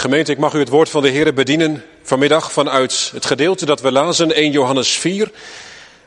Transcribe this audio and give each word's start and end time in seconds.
Gemeente, 0.00 0.32
ik 0.32 0.38
mag 0.38 0.54
u 0.54 0.58
het 0.58 0.68
woord 0.68 0.88
van 0.88 1.02
de 1.02 1.08
Heer 1.08 1.34
bedienen 1.34 1.84
vanmiddag 2.02 2.52
vanuit 2.52 3.10
het 3.14 3.26
gedeelte 3.26 3.66
dat 3.66 3.80
we 3.80 3.92
lazen, 3.92 4.32
1 4.32 4.50
Johannes 4.50 4.90
4, 4.90 5.30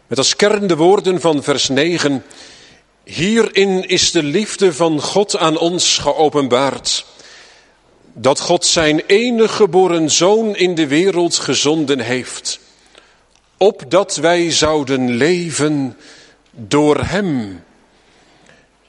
met 0.07 0.17
als 0.17 0.35
kern 0.35 0.67
de 0.67 0.75
woorden 0.75 1.21
van 1.21 1.43
vers 1.43 1.69
9. 1.69 2.23
Hierin 3.03 3.87
is 3.87 4.11
de 4.11 4.23
liefde 4.23 4.73
van 4.73 5.01
God 5.01 5.37
aan 5.37 5.57
ons 5.57 5.97
geopenbaard. 5.97 7.05
Dat 8.13 8.39
God 8.39 8.65
zijn 8.65 9.01
enige 9.07 9.53
geboren 9.53 10.11
zoon 10.11 10.55
in 10.55 10.75
de 10.75 10.87
wereld 10.87 11.35
gezonden 11.35 11.99
heeft. 11.99 12.59
Opdat 13.57 14.15
wij 14.15 14.51
zouden 14.51 15.09
leven 15.09 15.97
door 16.51 17.03
hem. 17.03 17.63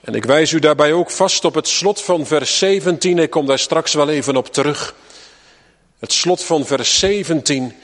En 0.05 0.15
ik 0.15 0.25
wijs 0.25 0.53
u 0.53 0.59
daarbij 0.59 0.93
ook 0.93 1.11
vast 1.11 1.45
op 1.45 1.55
het 1.55 1.69
slot 1.69 2.03
van 2.03 2.27
vers 2.27 2.59
17. 2.59 3.19
Ik 3.19 3.31
kom 3.31 3.47
daar 3.47 3.59
straks 3.59 3.93
wel 3.93 4.09
even 4.09 4.37
op 4.37 4.53
terug. 4.53 4.95
Het 5.99 6.13
slot 6.13 6.45
van 6.45 6.67
vers 6.67 6.99
17. 6.99 7.75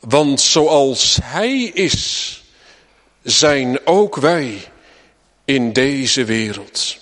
Want 0.00 0.40
zoals 0.40 1.18
Hij 1.22 1.62
is, 1.62 2.42
zijn 3.22 3.86
ook 3.86 4.16
wij 4.16 4.70
in 5.44 5.72
deze 5.72 6.24
wereld. 6.24 6.96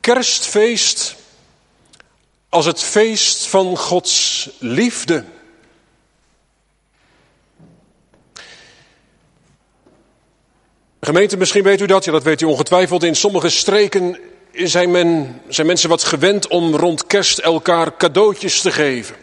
Kerstfeest 0.00 1.16
als 2.48 2.66
het 2.66 2.82
feest 2.82 3.46
van 3.46 3.76
Gods 3.76 4.48
liefde. 4.58 5.24
Gemeente, 11.04 11.36
misschien 11.36 11.62
weet 11.62 11.80
u 11.80 11.86
dat, 11.86 12.04
ja 12.04 12.12
dat 12.12 12.22
weet 12.22 12.40
u 12.40 12.44
ongetwijfeld. 12.46 13.02
In 13.02 13.16
sommige 13.16 13.48
streken 13.48 14.18
zijn, 14.52 14.90
men, 14.90 15.40
zijn 15.48 15.66
mensen 15.66 15.88
wat 15.88 16.04
gewend 16.04 16.48
om 16.48 16.76
rond 16.76 17.06
kerst 17.06 17.38
elkaar 17.38 17.96
cadeautjes 17.96 18.60
te 18.60 18.72
geven. 18.72 19.16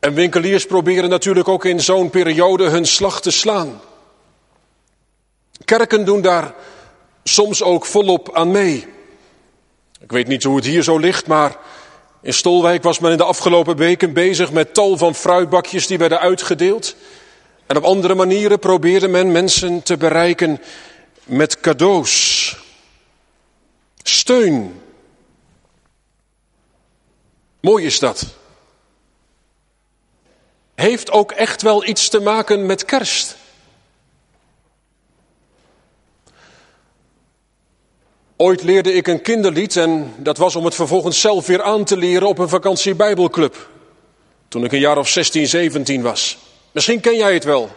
En 0.00 0.14
winkeliers 0.14 0.66
proberen 0.66 1.10
natuurlijk 1.10 1.48
ook 1.48 1.64
in 1.64 1.80
zo'n 1.80 2.10
periode 2.10 2.68
hun 2.68 2.86
slag 2.86 3.20
te 3.20 3.30
slaan. 3.30 3.80
Kerken 5.64 6.04
doen 6.04 6.20
daar 6.20 6.54
soms 7.24 7.62
ook 7.62 7.86
volop 7.86 8.34
aan 8.34 8.50
mee. 8.50 8.86
Ik 10.00 10.12
weet 10.12 10.26
niet 10.26 10.42
hoe 10.42 10.56
het 10.56 10.64
hier 10.64 10.82
zo 10.82 10.98
ligt, 10.98 11.26
maar 11.26 11.56
in 12.22 12.34
Stolwijk 12.34 12.82
was 12.82 12.98
men 12.98 13.10
in 13.10 13.16
de 13.16 13.24
afgelopen 13.24 13.76
weken 13.76 14.12
bezig 14.12 14.52
met 14.52 14.74
tal 14.74 14.96
van 14.96 15.14
fruitbakjes 15.14 15.86
die 15.86 15.98
werden 15.98 16.20
uitgedeeld. 16.20 16.96
En 17.70 17.76
op 17.76 17.84
andere 17.84 18.14
manieren 18.14 18.58
probeerde 18.58 19.08
men 19.08 19.32
mensen 19.32 19.82
te 19.82 19.96
bereiken 19.96 20.60
met 21.24 21.60
cadeaus. 21.60 22.56
Steun. 24.02 24.80
Mooi 27.60 27.84
is 27.84 27.98
dat. 27.98 28.26
Heeft 30.74 31.10
ook 31.10 31.32
echt 31.32 31.62
wel 31.62 31.86
iets 31.86 32.08
te 32.08 32.20
maken 32.20 32.66
met 32.66 32.84
kerst. 32.84 33.36
Ooit 38.36 38.62
leerde 38.62 38.92
ik 38.92 39.06
een 39.06 39.22
kinderlied 39.22 39.76
en 39.76 40.14
dat 40.16 40.36
was 40.36 40.56
om 40.56 40.64
het 40.64 40.74
vervolgens 40.74 41.20
zelf 41.20 41.46
weer 41.46 41.62
aan 41.62 41.84
te 41.84 41.96
leren 41.96 42.28
op 42.28 42.38
een 42.38 42.48
vakantie 42.48 42.94
Bijbelclub. 42.94 43.68
Toen 44.48 44.64
ik 44.64 44.72
een 44.72 44.80
jaar 44.80 44.98
of 44.98 45.08
16, 45.08 45.46
17 45.46 46.02
was. 46.02 46.38
Misschien 46.72 47.00
ken 47.00 47.16
jij 47.16 47.34
het 47.34 47.44
wel. 47.44 47.70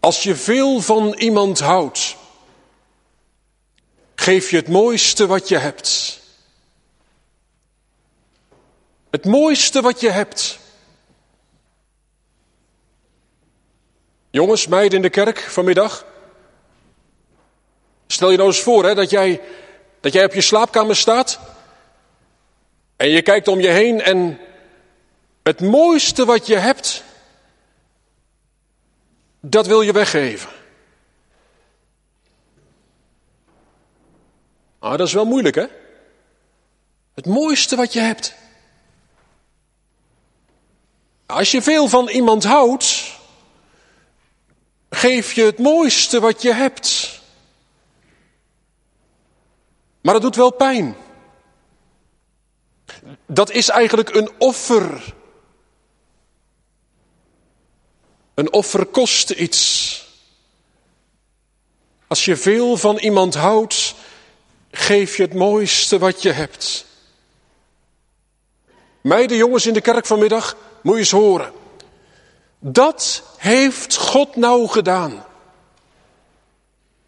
Als 0.00 0.22
je 0.22 0.36
veel 0.36 0.80
van 0.80 1.14
iemand 1.14 1.60
houdt, 1.60 2.16
geef 4.14 4.50
je 4.50 4.56
het 4.56 4.68
mooiste 4.68 5.26
wat 5.26 5.48
je 5.48 5.58
hebt. 5.58 6.20
Het 9.10 9.24
mooiste 9.24 9.80
wat 9.80 10.00
je 10.00 10.10
hebt. 10.10 10.58
Jongens, 14.30 14.66
meiden 14.66 14.96
in 14.96 15.02
de 15.02 15.10
kerk 15.10 15.38
vanmiddag. 15.38 16.06
Stel 18.06 18.30
je 18.30 18.36
nou 18.36 18.48
eens 18.48 18.60
voor 18.60 18.84
hè, 18.84 18.94
dat, 18.94 19.10
jij, 19.10 19.40
dat 20.00 20.12
jij 20.12 20.24
op 20.24 20.34
je 20.34 20.40
slaapkamer 20.40 20.96
staat. 20.96 21.40
En 22.96 23.08
je 23.08 23.22
kijkt 23.22 23.48
om 23.48 23.60
je 23.60 23.68
heen 23.68 24.02
en 24.02 24.38
het 25.44 25.60
mooiste 25.60 26.24
wat 26.24 26.46
je 26.46 26.56
hebt, 26.56 27.04
dat 29.40 29.66
wil 29.66 29.80
je 29.80 29.92
weggeven. 29.92 30.50
Ah, 34.78 34.98
dat 34.98 35.06
is 35.06 35.12
wel 35.12 35.24
moeilijk, 35.24 35.54
hè? 35.54 35.66
Het 37.14 37.26
mooiste 37.26 37.76
wat 37.76 37.92
je 37.92 38.00
hebt. 38.00 38.34
Als 41.26 41.50
je 41.50 41.62
veel 41.62 41.88
van 41.88 42.08
iemand 42.08 42.44
houdt, 42.44 43.12
geef 44.90 45.32
je 45.32 45.42
het 45.42 45.58
mooiste 45.58 46.20
wat 46.20 46.42
je 46.42 46.52
hebt. 46.52 47.20
Maar 50.00 50.12
dat 50.12 50.22
doet 50.22 50.36
wel 50.36 50.50
pijn. 50.50 50.96
Dat 53.26 53.50
is 53.50 53.68
eigenlijk 53.68 54.14
een 54.14 54.30
offer 54.38 55.14
Een 58.34 58.52
offer 58.52 58.86
kost 58.86 59.30
iets. 59.30 59.92
Als 62.06 62.24
je 62.24 62.36
veel 62.36 62.76
van 62.76 62.96
iemand 62.96 63.34
houdt, 63.34 63.94
geef 64.70 65.16
je 65.16 65.22
het 65.22 65.34
mooiste 65.34 65.98
wat 65.98 66.22
je 66.22 66.30
hebt. 66.30 66.86
Meiden, 69.00 69.36
jongens 69.36 69.66
in 69.66 69.72
de 69.72 69.80
kerk 69.80 70.06
vanmiddag, 70.06 70.56
moet 70.82 70.94
je 70.94 71.00
eens 71.00 71.10
horen. 71.10 71.52
Dat 72.58 73.22
heeft 73.36 73.96
God 73.96 74.36
nou 74.36 74.68
gedaan. 74.68 75.24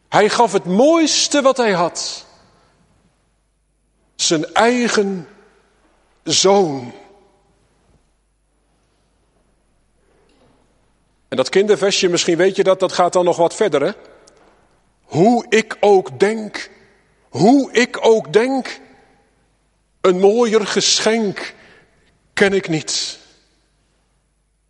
Hij 0.08 0.28
gaf 0.28 0.52
het 0.52 0.64
mooiste 0.64 1.42
wat 1.42 1.56
hij 1.56 1.72
had. 1.72 2.24
Zijn 4.14 4.54
eigen 4.54 5.28
zoon. 6.22 6.94
En 11.28 11.36
dat 11.36 11.48
kindervestje, 11.48 12.08
misschien 12.08 12.36
weet 12.36 12.56
je 12.56 12.64
dat, 12.64 12.80
dat 12.80 12.92
gaat 12.92 13.12
dan 13.12 13.24
nog 13.24 13.36
wat 13.36 13.54
verder, 13.54 13.82
hè? 13.82 13.92
Hoe 15.02 15.46
ik 15.48 15.76
ook 15.80 16.20
denk, 16.20 16.70
hoe 17.28 17.72
ik 17.72 17.98
ook 18.00 18.32
denk, 18.32 18.80
een 20.00 20.20
mooier 20.20 20.66
geschenk 20.66 21.54
ken 22.32 22.52
ik 22.52 22.68
niet. 22.68 23.18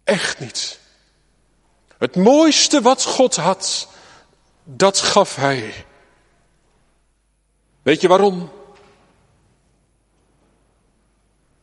Echt 0.04 0.38
niet. 0.38 0.78
Het 1.98 2.16
mooiste 2.16 2.80
wat 2.80 3.04
God 3.04 3.36
had, 3.36 3.88
dat 4.64 4.98
gaf 4.98 5.36
Hij. 5.36 5.84
Weet 7.82 8.00
je 8.00 8.08
waarom? 8.08 8.50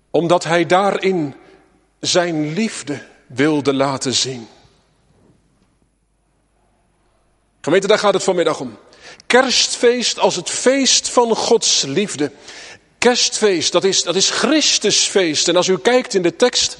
Omdat 0.09 0.43
Hij 0.43 0.65
daarin 0.65 1.35
zijn 1.99 2.53
liefde 2.53 3.07
wilde 3.27 3.73
laten 3.73 4.13
zien. 4.13 4.47
Gemeente, 7.63 7.87
daar 7.87 7.99
gaat 7.99 8.13
het 8.13 8.23
vanmiddag 8.23 8.59
om. 8.59 8.77
Kerstfeest 9.27 10.19
als 10.19 10.35
het 10.35 10.49
feest 10.49 11.09
van 11.09 11.35
Gods 11.35 11.81
liefde. 11.81 12.31
Kerstfeest, 12.97 13.71
dat 13.71 13.83
is, 13.83 14.03
dat 14.03 14.15
is 14.15 14.29
Christusfeest. 14.29 15.47
En 15.47 15.55
als 15.55 15.67
u 15.67 15.77
kijkt 15.77 16.13
in 16.13 16.21
de 16.21 16.35
tekst, 16.35 16.77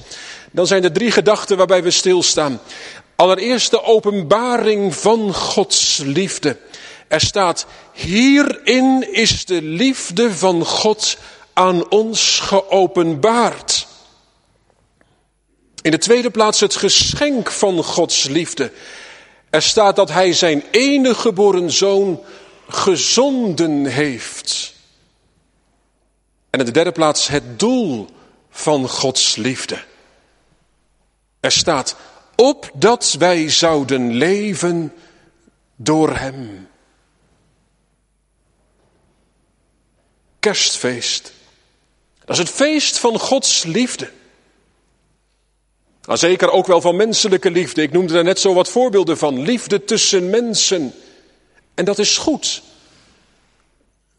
dan 0.50 0.66
zijn 0.66 0.84
er 0.84 0.92
drie 0.92 1.10
gedachten 1.10 1.56
waarbij 1.56 1.82
we 1.82 1.90
stilstaan. 1.90 2.60
Allereerst 3.16 3.70
de 3.70 3.82
openbaring 3.82 4.94
van 4.94 5.34
Gods 5.34 6.00
liefde. 6.04 6.56
Er 7.08 7.20
staat, 7.20 7.66
hierin 7.92 9.12
is 9.12 9.44
de 9.44 9.62
liefde 9.62 10.34
van 10.34 10.64
God 10.64 11.16
aan 11.52 11.90
ons 11.90 12.38
geopenbaard. 12.40 13.86
In 15.82 15.90
de 15.90 15.98
tweede 15.98 16.30
plaats 16.30 16.60
het 16.60 16.76
geschenk 16.76 17.50
van 17.50 17.84
Gods 17.84 18.24
liefde. 18.24 18.72
Er 19.54 19.62
staat 19.62 19.96
dat 19.96 20.10
hij 20.10 20.32
zijn 20.32 20.64
enige 20.70 21.20
geboren 21.20 21.70
zoon 21.70 22.24
gezonden 22.68 23.84
heeft. 23.84 24.74
En 26.50 26.58
in 26.58 26.64
de 26.66 26.70
derde 26.72 26.92
plaats 26.92 27.28
het 27.28 27.58
doel 27.58 28.08
van 28.50 28.88
Gods 28.88 29.36
liefde. 29.36 29.84
Er 31.40 31.52
staat 31.52 31.96
opdat 32.36 33.14
wij 33.18 33.50
zouden 33.50 34.14
leven 34.14 34.94
door 35.76 36.16
hem. 36.16 36.68
Kerstfeest. 40.40 41.32
Dat 42.24 42.36
is 42.36 42.38
het 42.38 42.50
feest 42.50 42.98
van 42.98 43.18
Gods 43.18 43.62
liefde. 43.62 44.10
Maar 46.06 46.18
zeker 46.18 46.50
ook 46.50 46.66
wel 46.66 46.80
van 46.80 46.96
menselijke 46.96 47.50
liefde. 47.50 47.82
Ik 47.82 47.92
noemde 47.92 48.18
er 48.18 48.24
net 48.24 48.40
zo 48.40 48.54
wat 48.54 48.68
voorbeelden 48.68 49.18
van. 49.18 49.42
Liefde 49.42 49.84
tussen 49.84 50.30
mensen. 50.30 50.94
En 51.74 51.84
dat 51.84 51.98
is 51.98 52.18
goed. 52.18 52.62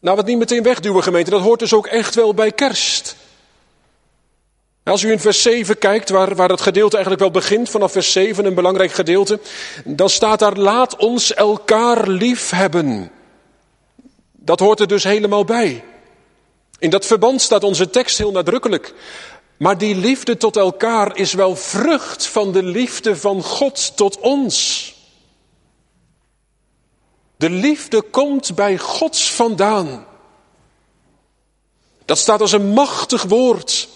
Nou, 0.00 0.16
wat 0.16 0.26
niet 0.26 0.38
meteen 0.38 0.62
wegduwen, 0.62 1.02
gemeente, 1.02 1.30
dat 1.30 1.40
hoort 1.40 1.58
dus 1.58 1.72
ook 1.72 1.86
echt 1.86 2.14
wel 2.14 2.34
bij 2.34 2.52
kerst. 2.52 3.16
Als 4.82 5.02
u 5.02 5.10
in 5.10 5.20
vers 5.20 5.42
7 5.42 5.78
kijkt, 5.78 6.08
waar, 6.08 6.34
waar 6.34 6.48
het 6.48 6.60
gedeelte 6.60 6.94
eigenlijk 6.94 7.24
wel 7.24 7.40
begint, 7.40 7.70
vanaf 7.70 7.92
vers 7.92 8.12
7, 8.12 8.44
een 8.44 8.54
belangrijk 8.54 8.92
gedeelte, 8.92 9.40
dan 9.84 10.10
staat 10.10 10.38
daar, 10.38 10.56
laat 10.56 10.96
ons 10.96 11.34
elkaar 11.34 12.08
lief 12.08 12.50
hebben. 12.50 13.10
Dat 14.32 14.60
hoort 14.60 14.80
er 14.80 14.86
dus 14.86 15.04
helemaal 15.04 15.44
bij. 15.44 15.84
In 16.78 16.90
dat 16.90 17.06
verband 17.06 17.40
staat 17.40 17.64
onze 17.64 17.90
tekst 17.90 18.18
heel 18.18 18.30
nadrukkelijk. 18.30 18.94
Maar 19.56 19.78
die 19.78 19.94
liefde 19.94 20.36
tot 20.36 20.56
elkaar 20.56 21.16
is 21.16 21.32
wel 21.32 21.56
vrucht 21.56 22.26
van 22.26 22.52
de 22.52 22.62
liefde 22.62 23.16
van 23.16 23.42
God 23.42 23.96
tot 23.96 24.18
ons. 24.18 24.94
De 27.36 27.50
liefde 27.50 28.02
komt 28.02 28.54
bij 28.54 28.78
Gods 28.78 29.30
vandaan. 29.30 30.06
Dat 32.04 32.18
staat 32.18 32.40
als 32.40 32.52
een 32.52 32.68
machtig 32.68 33.22
woord 33.22 33.88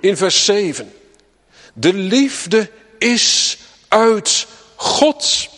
in 0.00 0.16
vers 0.16 0.44
7. 0.44 0.92
De 1.74 1.92
liefde 1.92 2.70
is 2.98 3.58
uit 3.88 4.46
God. 4.76 5.48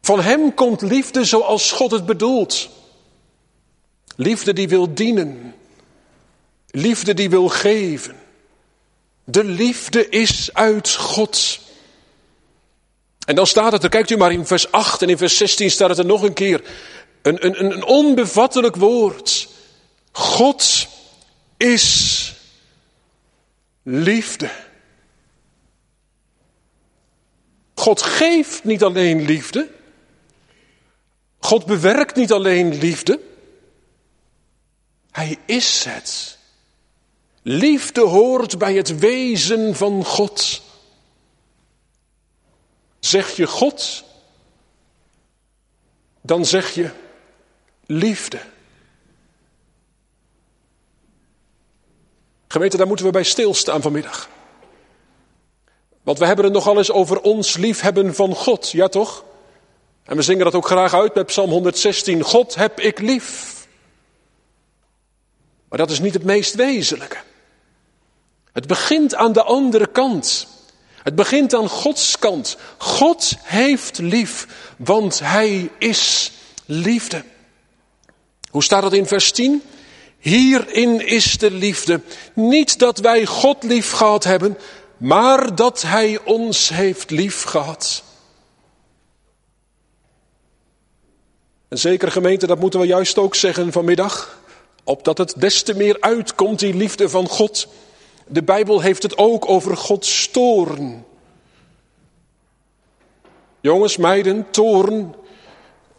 Van 0.00 0.20
Hem 0.20 0.54
komt 0.54 0.80
liefde 0.82 1.24
zoals 1.24 1.70
God 1.72 1.90
het 1.90 2.06
bedoelt. 2.06 2.68
Liefde 4.16 4.52
die 4.52 4.68
wil 4.68 4.94
dienen. 4.94 5.54
Liefde 6.76 7.14
die 7.14 7.30
wil 7.30 7.48
geven. 7.48 8.16
De 9.24 9.44
liefde 9.44 10.08
is 10.08 10.54
uit 10.54 10.94
God. 10.94 11.60
En 13.26 13.34
dan 13.34 13.46
staat 13.46 13.72
het, 13.72 13.80
dan 13.80 13.90
kijkt 13.90 14.10
u 14.10 14.16
maar 14.16 14.32
in 14.32 14.46
vers 14.46 14.72
8 14.72 15.02
en 15.02 15.08
in 15.08 15.18
vers 15.18 15.36
16 15.36 15.70
staat 15.70 15.88
het 15.88 15.98
er 15.98 16.06
nog 16.06 16.22
een 16.22 16.32
keer. 16.32 16.62
Een, 17.22 17.46
een, 17.46 17.72
een 17.72 17.84
onbevattelijk 17.84 18.76
woord. 18.76 19.48
God 20.12 20.88
is 21.56 22.34
liefde. 23.82 24.50
God 27.74 28.02
geeft 28.02 28.64
niet 28.64 28.82
alleen 28.82 29.24
liefde. 29.24 29.70
God 31.38 31.66
bewerkt 31.66 32.16
niet 32.16 32.32
alleen 32.32 32.78
liefde. 32.78 33.20
Hij 35.10 35.38
is 35.46 35.84
het. 35.84 36.42
Liefde 37.46 38.00
hoort 38.00 38.58
bij 38.58 38.74
het 38.74 38.98
wezen 38.98 39.74
van 39.74 40.04
God. 40.04 40.62
Zeg 42.98 43.36
je 43.36 43.46
God, 43.46 44.04
dan 46.20 46.44
zeg 46.44 46.74
je 46.74 46.90
liefde. 47.86 48.40
Gemeente, 52.46 52.76
daar 52.76 52.86
moeten 52.86 53.06
we 53.06 53.12
bij 53.12 53.22
stilstaan 53.22 53.82
vanmiddag. 53.82 54.28
Want 56.02 56.18
we 56.18 56.26
hebben 56.26 56.44
het 56.44 56.54
nogal 56.54 56.76
eens 56.76 56.92
over 56.92 57.20
ons 57.20 57.56
liefhebben 57.56 58.14
van 58.14 58.34
God, 58.34 58.70
ja 58.70 58.88
toch? 58.88 59.24
En 60.04 60.16
we 60.16 60.22
zingen 60.22 60.44
dat 60.44 60.54
ook 60.54 60.66
graag 60.66 60.94
uit 60.94 61.14
met 61.14 61.26
Psalm 61.26 61.50
116. 61.50 62.22
God 62.22 62.54
heb 62.54 62.80
ik 62.80 62.98
lief. 62.98 63.66
Maar 65.68 65.78
dat 65.78 65.90
is 65.90 66.00
niet 66.00 66.14
het 66.14 66.24
meest 66.24 66.54
wezenlijke. 66.54 67.32
Het 68.54 68.66
begint 68.66 69.14
aan 69.14 69.32
de 69.32 69.42
andere 69.42 69.86
kant. 69.86 70.46
Het 71.02 71.14
begint 71.14 71.54
aan 71.54 71.68
Gods 71.68 72.18
kant. 72.18 72.56
God 72.78 73.32
heeft 73.42 73.98
lief, 73.98 74.46
want 74.76 75.20
Hij 75.20 75.70
is 75.78 76.32
liefde. 76.66 77.24
Hoe 78.50 78.62
staat 78.62 78.82
dat 78.82 78.92
in 78.92 79.06
vers 79.06 79.32
10? 79.32 79.62
Hierin 80.18 81.06
is 81.06 81.38
de 81.38 81.50
liefde. 81.50 82.00
Niet 82.34 82.78
dat 82.78 82.98
wij 82.98 83.26
God 83.26 83.62
lief 83.62 83.90
gehad 83.90 84.24
hebben, 84.24 84.58
maar 84.96 85.54
dat 85.54 85.82
Hij 85.82 86.18
ons 86.24 86.68
heeft 86.68 87.10
lief 87.10 87.42
gehad. 87.42 88.02
En 91.68 91.78
zeker 91.78 92.10
gemeente, 92.10 92.46
dat 92.46 92.60
moeten 92.60 92.80
we 92.80 92.86
juist 92.86 93.18
ook 93.18 93.34
zeggen 93.34 93.72
vanmiddag. 93.72 94.38
Opdat 94.84 95.18
het 95.18 95.34
des 95.36 95.62
te 95.62 95.74
meer 95.74 95.96
uitkomt, 96.00 96.58
die 96.58 96.74
liefde 96.74 97.08
van 97.08 97.28
God. 97.28 97.68
De 98.26 98.42
Bijbel 98.42 98.80
heeft 98.80 99.02
het 99.02 99.18
ook 99.18 99.48
over 99.48 99.76
Gods 99.76 100.28
toorn. 100.30 101.04
Jongens, 103.60 103.96
meiden, 103.96 104.50
toorn, 104.50 105.14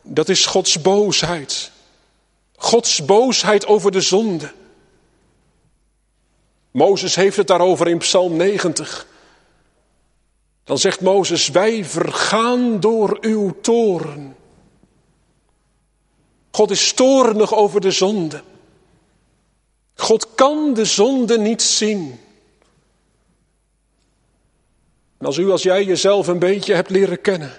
dat 0.02 0.30
is 0.30 0.46
Gods 0.46 0.82
boosheid. 0.82 1.72
Gods 2.56 3.06
boosheid 3.06 3.66
over 3.66 3.92
de 3.92 4.02
zonde. 4.02 4.52
Mozes 6.72 7.16
heeft 7.16 7.38
het 7.38 7.48
daarover 7.48 7.88
in 7.88 7.98
Psalm 7.98 8.36
90. 8.36 9.08
Dan 10.64 10.78
zegt 10.78 11.02
Mozes, 11.02 11.50
wij 11.50 11.86
vergaan 11.86 12.80
door 12.80 13.18
uw 13.22 13.60
toorn. 13.62 14.36
God 16.52 16.72
is 16.72 16.94
toornig 16.94 17.54
over 17.54 17.82
de 17.82 17.92
zonde. 17.92 18.44
God 19.96 20.25
kan 20.36 20.74
de 20.74 20.86
zonde 20.86 21.38
niet 21.38 21.62
zien. 21.62 22.20
En 25.18 25.26
als 25.26 25.38
u, 25.38 25.52
als 25.52 25.64
jij 25.64 25.84
jezelf 25.84 26.28
een 26.28 26.40
beetje 26.40 26.74
hebt 26.74 26.90
leren 26.90 27.22
kennen, 27.22 27.52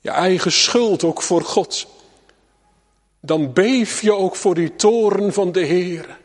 je 0.00 0.10
eigen 0.10 0.52
schuld 0.52 1.04
ook 1.04 1.22
voor 1.22 1.42
God, 1.42 1.86
dan 3.20 3.52
beef 3.52 4.02
je 4.02 4.12
ook 4.12 4.36
voor 4.36 4.54
die 4.54 4.76
toren 4.76 5.32
van 5.32 5.52
de 5.52 5.60
Heer. 5.60 6.18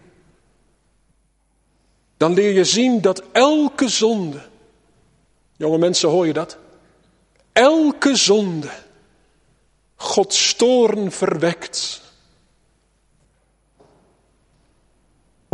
Dan 2.18 2.34
leer 2.34 2.52
je 2.52 2.64
zien 2.64 3.02
dat 3.02 3.24
elke 3.32 3.88
zonde, 3.88 4.42
jonge 5.58 5.78
mensen 5.78 6.10
hoor 6.10 6.28
je 6.28 6.34
dat? 6.34 6.58
Elke 7.52 8.16
zonde 8.16 8.70
Gods 9.96 10.56
toren 10.56 11.12
verwekt. 11.12 12.02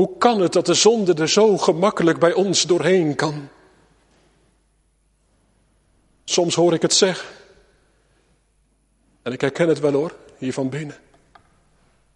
Hoe 0.02 0.18
kan 0.18 0.42
het 0.42 0.54
dat 0.54 0.66
de 0.66 0.74
zonde 0.74 1.14
er 1.14 1.30
zo 1.30 1.58
gemakkelijk 1.58 2.20
bij 2.20 2.34
ons 2.34 2.64
doorheen 2.64 3.16
kan? 3.16 3.50
Soms 6.24 6.56
hoor 6.56 6.74
ik 6.74 6.82
het 6.82 6.94
zeggen. 6.94 7.28
En 9.22 9.32
ik 9.32 9.42
herken 9.42 9.68
het 9.68 9.80
wel 9.80 9.92
hoor, 9.92 10.16
hier 10.38 10.54
van 10.54 10.70
binnen. 10.70 10.96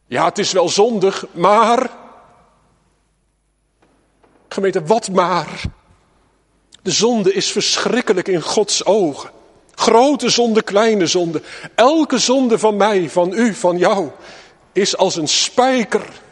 Ja, 0.06 0.26
het 0.26 0.38
is 0.38 0.52
wel 0.52 0.70
zondig, 0.70 1.26
maar. 1.32 1.90
Gemeente, 4.48 4.84
wat 4.84 5.10
maar? 5.10 5.62
De 6.82 6.92
zonde 6.92 7.34
is 7.34 7.52
verschrikkelijk 7.52 8.28
in 8.28 8.42
Gods 8.42 8.86
ogen. 8.86 9.30
Grote 9.72 10.30
zonde, 10.30 10.62
kleine 10.62 11.08
zonde. 11.08 11.42
Elke 11.76 12.18
zonde 12.18 12.60
van 12.60 12.76
mij, 12.76 13.10
van 13.10 13.34
u, 13.34 13.54
van 13.54 13.78
jou, 13.78 14.10
is 14.72 14.98
als 14.98 15.16
een 15.16 15.28
spijker 15.28 16.24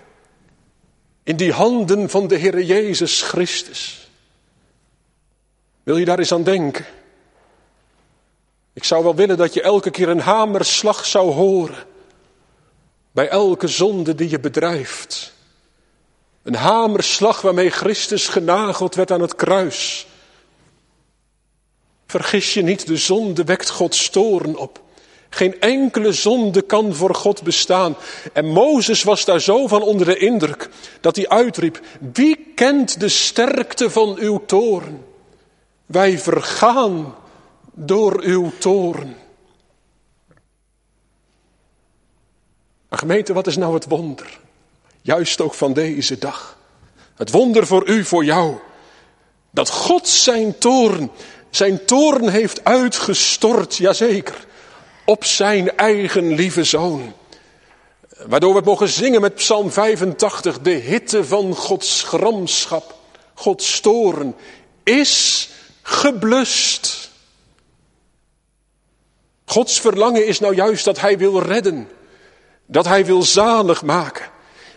in 1.24 1.36
die 1.36 1.52
handen 1.52 2.10
van 2.10 2.28
de 2.28 2.36
Heer 2.36 2.62
Jezus 2.62 3.22
Christus. 3.22 4.10
Wil 5.84 5.98
je 5.98 6.06
daar 6.06 6.20
eens 6.20 6.34
aan 6.34 6.44
denken? 6.44 6.86
Ik 8.74 8.84
zou 8.84 9.04
wel 9.04 9.16
willen 9.16 9.38
dat 9.38 9.54
je 9.54 9.62
elke 9.62 9.90
keer 9.90 10.10
een 10.10 10.20
hamerslag 10.20 11.06
zou 11.06 11.32
horen 11.32 11.86
bij 13.12 13.30
elke 13.30 13.68
zonde 13.68 14.16
die 14.16 14.30
je 14.30 14.40
bedrijft. 14.40 15.34
Een 16.44 16.56
hamerslag 16.56 17.42
waarmee 17.42 17.70
Christus 17.70 18.28
genageld 18.28 18.96
werd 18.96 19.12
aan 19.12 19.22
het 19.22 19.36
kruis. 19.36 20.08
Vergis 22.06 22.54
je 22.54 22.62
niet, 22.62 22.88
de 22.88 22.98
zonde 22.98 23.44
wekt 23.44 23.70
Gods 23.70 24.10
toren 24.10 24.56
op. 24.56 24.83
Geen 25.34 25.62
enkele 25.62 26.12
zonde 26.12 26.62
kan 26.62 26.96
voor 26.96 27.16
God 27.16 27.44
bestaan. 27.44 27.96
En 28.34 28.46
Mozes 28.46 29.04
was 29.04 29.26
daar 29.26 29.42
zo 29.42 29.68
van 29.68 29.82
onder 29.82 30.06
de 30.06 30.18
indruk 30.18 30.70
dat 31.02 31.16
hij 31.16 31.30
uitriep: 31.30 31.80
Wie 32.14 32.52
kent 32.56 33.00
de 33.00 33.10
sterkte 33.10 33.90
van 33.90 34.18
uw 34.18 34.46
toren? 34.46 35.06
Wij 35.86 36.20
vergaan 36.20 37.16
door 37.74 38.22
uw 38.22 38.52
toren. 38.58 39.16
Maar 42.90 43.00
gemeente, 43.00 43.34
wat 43.34 43.48
is 43.48 43.58
nou 43.58 43.74
het 43.74 43.88
wonder? 43.88 44.40
Juist 45.02 45.42
ook 45.42 45.54
van 45.54 45.74
deze 45.74 46.18
dag. 46.18 46.58
Het 47.16 47.32
wonder 47.32 47.68
voor 47.68 47.88
u, 47.88 48.06
voor 48.06 48.26
jou. 48.26 48.56
Dat 49.52 49.70
God 49.70 50.08
zijn 50.08 50.58
toren, 50.58 51.12
zijn 51.50 51.86
toren 51.86 52.30
heeft 52.30 52.64
uitgestort, 52.64 53.76
jazeker 53.78 54.52
op 55.06 55.24
zijn 55.24 55.78
eigen 55.78 56.34
lieve 56.34 56.64
zoon. 56.64 57.14
Waardoor 58.28 58.54
we 58.54 58.62
mogen 58.66 58.88
zingen 58.88 59.22
met 59.22 59.36
Psalm 59.36 59.72
85, 59.72 60.60
de 60.60 60.72
hitte 60.72 61.26
van 61.26 61.56
Gods 61.56 62.04
gramschap 62.04 63.02
Gods 63.34 63.80
toren 63.80 64.36
is 64.84 65.50
geblust. 65.82 67.12
Gods 69.46 69.80
verlangen 69.80 70.28
is 70.28 70.40
nou 70.40 70.56
juist 70.56 70.86
dat 70.86 71.00
Hij 71.00 71.18
wil 71.18 71.42
redden. 71.42 71.90
Dat 72.66 72.86
Hij 72.86 73.06
wil 73.06 73.24
zalig 73.24 73.84
maken. 73.84 74.32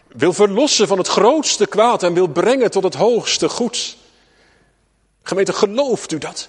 Wil 0.06 0.32
verlossen 0.32 0.88
van 0.88 0.98
het 0.98 1.08
grootste 1.08 1.66
kwaad 1.66 2.02
en 2.02 2.14
wil 2.14 2.26
brengen 2.26 2.70
tot 2.70 2.82
het 2.82 2.94
hoogste 2.94 3.48
goed. 3.48 3.96
Gemeente, 5.22 5.52
gelooft 5.52 6.12
u 6.12 6.18
dat? 6.18 6.48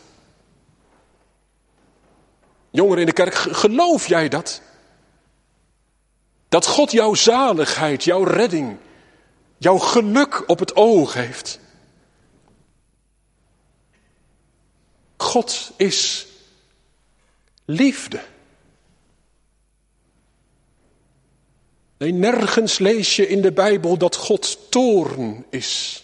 Jongeren 2.70 3.00
in 3.00 3.06
de 3.06 3.14
kerk, 3.14 3.36
geloof 3.36 4.08
jij 4.08 4.30
dat? 4.30 4.62
Dat 6.50 6.66
God 6.66 6.92
jouw 6.92 7.14
zaligheid, 7.14 8.04
jouw 8.04 8.24
redding, 8.24 8.78
jouw 9.58 9.78
geluk 9.78 10.44
op 10.48 10.60
het 10.60 10.76
oog 10.76 11.14
heeft. 11.14 11.60
God 15.18 15.72
is 15.76 16.28
liefde. 17.66 18.22
Nee, 21.98 22.12
nergens 22.12 22.80
lees 22.80 23.16
je 23.16 23.28
in 23.28 23.42
de 23.42 23.52
Bijbel 23.52 23.98
dat 23.98 24.16
God 24.16 24.72
toorn 24.72 25.46
is. 25.50 26.04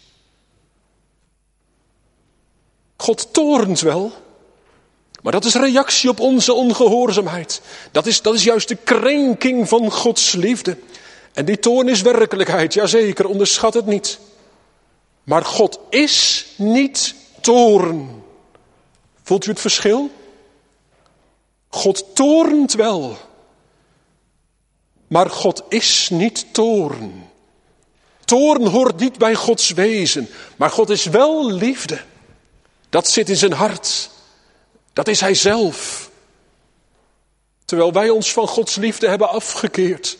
God 2.98 3.34
toornt 3.34 3.80
wel, 3.80 4.12
maar 5.24 5.32
dat 5.32 5.46
is 5.46 5.54
reactie 5.54 6.10
op 6.10 6.20
onze 6.20 6.54
ongehoorzaamheid. 6.54 7.62
Dat 7.92 8.06
is, 8.06 8.22
dat 8.22 8.34
is 8.34 8.44
juist 8.44 8.68
de 8.68 8.76
krenking 8.76 9.68
van 9.68 9.92
Gods 9.92 10.32
liefde. 10.32 10.78
En 11.34 11.46
die 11.46 11.60
toorn 11.60 11.88
is 11.88 12.02
werkelijkheid, 12.02 12.74
jazeker, 12.74 13.28
onderschat 13.28 13.74
het 13.74 13.86
niet. 13.86 14.20
Maar 15.24 15.46
God 15.46 15.80
is 15.90 16.46
niet 16.56 17.16
toorn. 17.42 18.24
Voelt 19.24 19.46
u 19.46 19.50
het 19.50 19.60
verschil? 19.60 20.12
God 21.70 22.16
toornt 22.16 22.74
wel, 22.74 23.18
maar 25.08 25.30
God 25.30 25.64
is 25.70 26.10
niet 26.12 26.54
toorn. 26.54 27.30
Toorn 28.26 28.68
hoort 28.68 29.00
niet 29.00 29.18
bij 29.18 29.36
Gods 29.36 29.72
wezen, 29.72 30.30
maar 30.56 30.70
God 30.70 30.90
is 30.90 31.06
wel 31.06 31.52
liefde. 31.52 32.02
Dat 32.90 33.08
zit 33.08 33.30
in 33.30 33.38
zijn 33.38 33.54
hart. 33.54 34.12
Dat 34.94 35.08
is 35.08 35.20
Hij 35.20 35.34
zelf. 35.34 36.10
Terwijl 37.66 37.94
wij 37.94 38.10
ons 38.10 38.34
van 38.34 38.48
Gods 38.48 38.76
liefde 38.76 39.08
hebben 39.08 39.30
afgekeerd. 39.30 40.18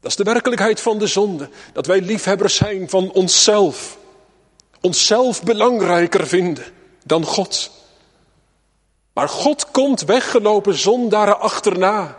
Dat 0.00 0.10
is 0.10 0.16
de 0.16 0.24
werkelijkheid 0.24 0.80
van 0.80 0.98
de 0.98 1.06
zonde. 1.06 1.48
Dat 1.72 1.86
wij 1.86 2.00
liefhebbers 2.00 2.54
zijn 2.54 2.90
van 2.90 3.12
onszelf. 3.12 3.98
Onszelf 4.80 5.42
belangrijker 5.42 6.26
vinden 6.26 6.64
dan 7.04 7.24
God. 7.24 7.70
Maar 9.12 9.28
God 9.28 9.70
komt 9.70 10.00
weggelopen 10.00 10.74
zondaren 10.74 11.40
achterna 11.40 12.16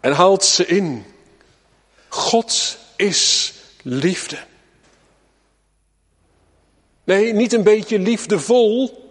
en 0.00 0.12
haalt 0.12 0.44
ze 0.44 0.66
in. 0.66 1.04
God 2.08 2.78
is 2.96 3.52
liefde. 3.82 4.38
Nee, 7.04 7.32
niet 7.32 7.52
een 7.52 7.62
beetje 7.62 7.98
liefdevol. 7.98 9.03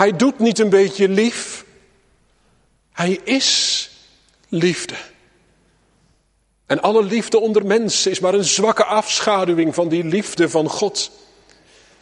Hij 0.00 0.16
doet 0.16 0.38
niet 0.38 0.58
een 0.58 0.68
beetje 0.68 1.08
lief. 1.08 1.64
Hij 2.92 3.20
is 3.24 3.90
liefde. 4.48 4.94
En 6.66 6.80
alle 6.82 7.04
liefde 7.04 7.40
onder 7.40 7.66
mensen 7.66 8.10
is 8.10 8.20
maar 8.20 8.34
een 8.34 8.44
zwakke 8.44 8.84
afschaduwing 8.84 9.74
van 9.74 9.88
die 9.88 10.04
liefde 10.04 10.48
van 10.48 10.68
God. 10.68 11.10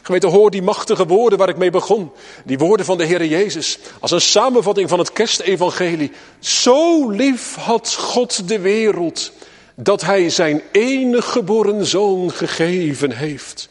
Gemeente, 0.01 0.27
hoor 0.27 0.51
die 0.51 0.61
machtige 0.61 1.05
woorden 1.05 1.39
waar 1.39 1.49
ik 1.49 1.57
mee 1.57 1.69
begon. 1.69 2.11
Die 2.45 2.57
woorden 2.57 2.85
van 2.85 2.97
de 2.97 3.05
Heer 3.05 3.25
Jezus. 3.25 3.79
Als 3.99 4.11
een 4.11 4.21
samenvatting 4.21 4.89
van 4.89 4.99
het 4.99 5.13
kerstevangelie. 5.13 6.11
Zo 6.39 7.09
lief 7.09 7.55
had 7.55 7.93
God 7.93 8.47
de 8.47 8.59
wereld. 8.59 9.31
Dat 9.75 10.01
hij 10.01 10.29
zijn 10.29 10.61
enige 10.71 11.31
geboren 11.31 11.85
zoon 11.85 12.31
gegeven 12.31 13.11
heeft. 13.11 13.69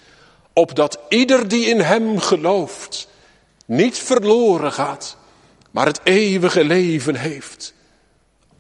Opdat 0.53 0.99
ieder 1.09 1.49
die 1.49 1.67
in 1.67 1.81
hem 1.81 2.19
gelooft. 2.19 3.09
Niet 3.69 3.99
verloren 3.99 4.73
gaat. 4.73 5.17
Maar 5.71 5.87
het 5.87 6.01
eeuwige 6.03 6.65
leven 6.65 7.15
heeft. 7.15 7.75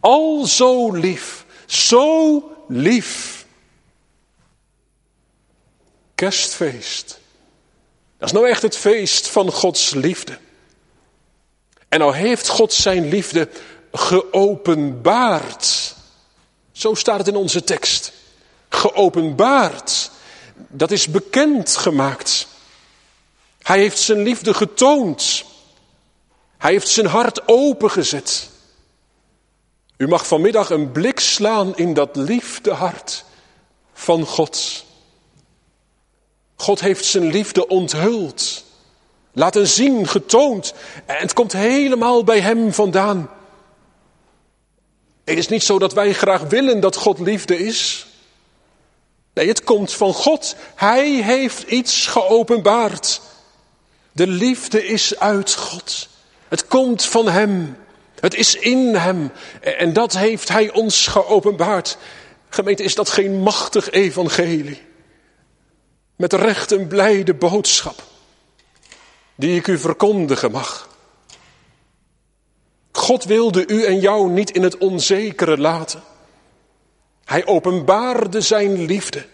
Al 0.00 0.46
zo 0.46 0.92
lief. 0.92 1.44
Zo 1.66 2.42
lief. 2.68 3.46
Kerstfeest 6.14 7.18
dat 8.18 8.28
is 8.28 8.34
nou 8.34 8.48
echt 8.48 8.62
het 8.62 8.76
feest 8.76 9.28
van 9.28 9.52
Gods 9.52 9.94
liefde. 9.94 10.38
En 11.88 11.98
nou 11.98 12.14
heeft 12.14 12.48
God 12.48 12.72
zijn 12.72 13.08
liefde 13.08 13.48
geopenbaard. 13.92 15.94
Zo 16.72 16.94
staat 16.94 17.18
het 17.18 17.28
in 17.28 17.36
onze 17.36 17.64
tekst. 17.64 18.12
Geopenbaard. 18.68 20.10
Dat 20.68 20.90
is 20.90 21.08
bekend 21.08 21.76
gemaakt. 21.76 22.47
Hij 23.68 23.78
heeft 23.78 23.98
zijn 23.98 24.22
liefde 24.22 24.54
getoond. 24.54 25.44
Hij 26.58 26.72
heeft 26.72 26.88
zijn 26.88 27.06
hart 27.06 27.48
opengezet. 27.48 28.50
U 29.96 30.08
mag 30.08 30.26
vanmiddag 30.26 30.70
een 30.70 30.92
blik 30.92 31.20
slaan 31.20 31.76
in 31.76 31.94
dat 31.94 32.16
liefdehart 32.16 33.24
van 33.92 34.26
God. 34.26 34.84
God 36.56 36.80
heeft 36.80 37.04
zijn 37.04 37.30
liefde 37.30 37.66
onthuld. 37.66 38.64
Laten 39.32 39.66
zien, 39.66 40.06
getoond. 40.06 40.74
En 41.06 41.16
het 41.16 41.32
komt 41.32 41.52
helemaal 41.52 42.24
bij 42.24 42.40
hem 42.40 42.72
vandaan. 42.72 43.30
Het 45.24 45.38
is 45.38 45.48
niet 45.48 45.62
zo 45.62 45.78
dat 45.78 45.92
wij 45.92 46.12
graag 46.12 46.42
willen 46.42 46.80
dat 46.80 46.96
God 46.96 47.18
liefde 47.18 47.58
is. 47.58 48.06
Nee, 49.34 49.48
het 49.48 49.64
komt 49.64 49.92
van 49.92 50.14
God. 50.14 50.56
Hij 50.74 51.10
heeft 51.10 51.62
iets 51.62 52.06
geopenbaard. 52.06 53.20
De 54.18 54.26
liefde 54.26 54.86
is 54.86 55.18
uit 55.18 55.54
God. 55.54 56.08
Het 56.48 56.66
komt 56.66 57.04
van 57.04 57.28
Hem. 57.28 57.76
Het 58.20 58.34
is 58.34 58.54
in 58.54 58.94
Hem. 58.94 59.32
En 59.60 59.92
dat 59.92 60.16
heeft 60.16 60.48
Hij 60.48 60.72
ons 60.72 61.06
geopenbaard. 61.06 61.98
Gemeente, 62.48 62.82
is 62.82 62.94
dat 62.94 63.08
geen 63.08 63.40
machtig 63.40 63.90
evangelie? 63.90 64.82
Met 66.16 66.32
recht 66.32 66.70
een 66.70 66.86
blijde 66.86 67.34
boodschap. 67.34 68.02
Die 69.34 69.56
ik 69.56 69.66
u 69.66 69.78
verkondigen 69.78 70.50
mag. 70.50 70.88
God 72.92 73.24
wilde 73.24 73.66
u 73.66 73.84
en 73.84 74.00
jou 74.00 74.30
niet 74.30 74.50
in 74.50 74.62
het 74.62 74.78
onzekere 74.78 75.58
laten. 75.58 76.02
Hij 77.24 77.46
openbaarde 77.46 78.40
zijn 78.40 78.84
liefde. 78.84 79.26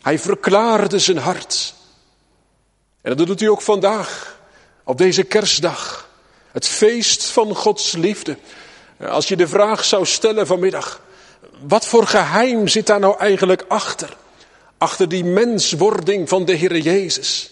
Hij 0.00 0.18
verklaarde 0.18 0.98
zijn 0.98 1.18
hart. 1.18 1.74
En 3.02 3.16
dat 3.16 3.26
doet 3.26 3.40
u 3.40 3.46
ook 3.46 3.62
vandaag, 3.62 4.38
op 4.84 4.98
deze 4.98 5.22
kerstdag. 5.22 6.10
Het 6.52 6.66
feest 6.66 7.24
van 7.24 7.54
Gods 7.54 7.92
liefde. 7.92 8.36
Als 9.08 9.28
je 9.28 9.36
de 9.36 9.48
vraag 9.48 9.84
zou 9.84 10.06
stellen 10.06 10.46
vanmiddag, 10.46 11.00
wat 11.66 11.86
voor 11.86 12.06
geheim 12.06 12.68
zit 12.68 12.86
daar 12.86 13.00
nou 13.00 13.18
eigenlijk 13.18 13.64
achter? 13.68 14.16
achter 14.82 15.08
die 15.08 15.24
menswording 15.24 16.28
van 16.28 16.44
de 16.44 16.52
Heer 16.52 16.78
Jezus. 16.78 17.50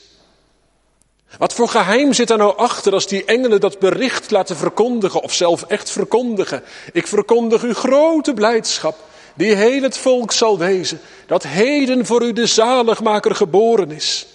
Wat 1.39 1.55
voor 1.55 1.69
geheim 1.69 2.13
zit 2.13 2.31
er 2.31 2.37
nou 2.37 2.57
achter 2.57 2.93
als 2.93 3.07
die 3.07 3.25
engelen 3.25 3.61
dat 3.61 3.79
bericht 3.79 4.31
laten 4.31 4.57
verkondigen 4.57 5.23
of 5.23 5.33
zelf 5.33 5.63
echt 5.63 5.91
verkondigen? 5.91 6.63
Ik 6.93 7.07
verkondig 7.07 7.63
u 7.63 7.75
grote 7.75 8.35
blijdschap, 8.35 8.99
die 9.35 9.55
heel 9.55 9.83
het 9.83 9.97
volk 9.97 10.33
zal 10.33 10.59
wezen, 10.59 11.01
dat 11.27 11.43
heden 11.43 12.07
voor 12.07 12.23
u 12.23 12.33
de 12.33 12.47
zaligmaker 12.47 13.35
geboren 13.35 13.91
is. 13.91 14.27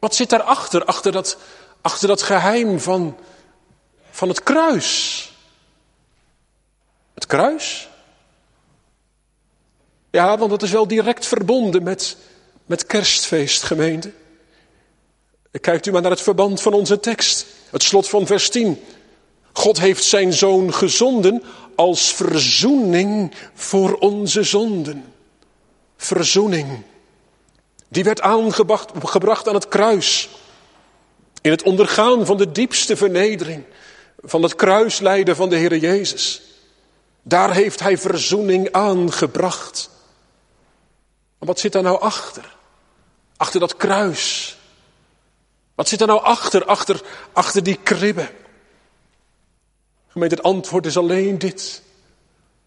Wat 0.00 0.14
zit 0.14 0.30
daarachter, 0.30 0.84
achter 0.84 1.12
dat, 1.12 1.36
achter 1.80 2.08
dat 2.08 2.22
geheim 2.22 2.80
van, 2.80 3.16
van 4.10 4.28
het 4.28 4.42
kruis? 4.42 5.32
Het 7.14 7.26
kruis? 7.26 7.88
Ja, 10.10 10.38
want 10.38 10.50
dat 10.50 10.62
is 10.62 10.70
wel 10.70 10.86
direct 10.86 11.26
verbonden 11.26 11.82
met, 11.82 12.16
met 12.66 12.86
kerstfeest, 12.86 13.62
gemeente. 13.62 14.12
Kijkt 15.60 15.86
u 15.86 15.92
maar 15.92 16.02
naar 16.02 16.10
het 16.10 16.20
verband 16.20 16.60
van 16.60 16.72
onze 16.72 17.00
tekst. 17.00 17.46
Het 17.70 17.82
slot 17.82 18.08
van 18.08 18.26
vers 18.26 18.50
10. 18.50 18.82
God 19.52 19.80
heeft 19.80 20.04
zijn 20.04 20.32
zoon 20.32 20.74
gezonden 20.74 21.42
als 21.74 22.14
verzoening 22.14 23.34
voor 23.54 23.94
onze 23.94 24.42
zonden. 24.42 25.04
Verzoening. 25.96 26.82
Die 27.90 28.04
werd 28.04 28.20
aangebracht 28.20 29.48
aan 29.48 29.54
het 29.54 29.68
kruis. 29.68 30.28
In 31.42 31.50
het 31.50 31.62
ondergaan 31.62 32.26
van 32.26 32.36
de 32.36 32.52
diepste 32.52 32.96
vernedering. 32.96 33.64
Van 34.20 34.42
het 34.42 34.54
kruislijden 34.54 35.36
van 35.36 35.48
de 35.48 35.56
Heer 35.56 35.76
Jezus. 35.76 36.42
Daar 37.22 37.52
heeft 37.52 37.80
hij 37.80 37.98
verzoening 37.98 38.72
aangebracht. 38.72 39.90
Maar 41.38 41.48
wat 41.48 41.58
zit 41.58 41.72
daar 41.72 41.82
nou 41.82 42.00
achter? 42.00 42.56
Achter 43.36 43.60
dat 43.60 43.76
kruis. 43.76 44.56
Wat 45.74 45.88
zit 45.88 46.00
er 46.00 46.06
nou 46.06 46.22
achter, 46.22 46.64
achter, 46.64 47.02
achter 47.32 47.62
die 47.62 47.78
kribben? 47.82 48.28
Gemeente, 50.08 50.34
het 50.34 50.44
antwoord 50.44 50.86
is 50.86 50.96
alleen 50.96 51.38
dit. 51.38 51.82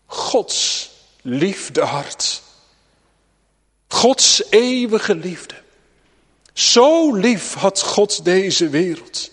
Gods 0.06 0.90
liefdehart. 1.22 2.43
Gods 3.94 4.44
eeuwige 4.50 5.16
liefde. 5.16 5.56
Zo 6.54 7.14
lief 7.16 7.54
had 7.54 7.82
God 7.82 8.26
deze 8.26 8.70
wereld, 8.70 9.32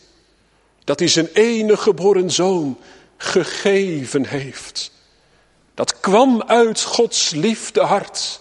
dat 0.85 0.99
hij 0.99 1.09
zijn 1.09 1.29
enige 1.33 1.83
geboren 1.83 2.31
zoon 2.31 2.79
gegeven 3.17 4.27
heeft. 4.27 4.93
Dat 5.75 6.01
kwam 6.01 6.43
uit 6.43 6.83
Gods 6.83 7.31
liefdehart. 7.31 8.41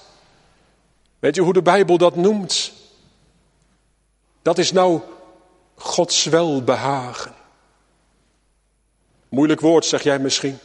Weet 1.20 1.36
je 1.36 1.42
hoe 1.42 1.54
de 1.54 1.62
Bijbel 1.62 1.98
dat 1.98 2.16
noemt? 2.16 2.72
Dat 4.42 4.58
is 4.58 4.72
nou 4.72 5.02
Gods 5.76 6.24
welbehagen. 6.24 7.36
Moeilijk 9.30 9.62
woord, 9.62 9.86
zeg 9.86 10.04
jij 10.04 10.20
misschien. 10.20 10.58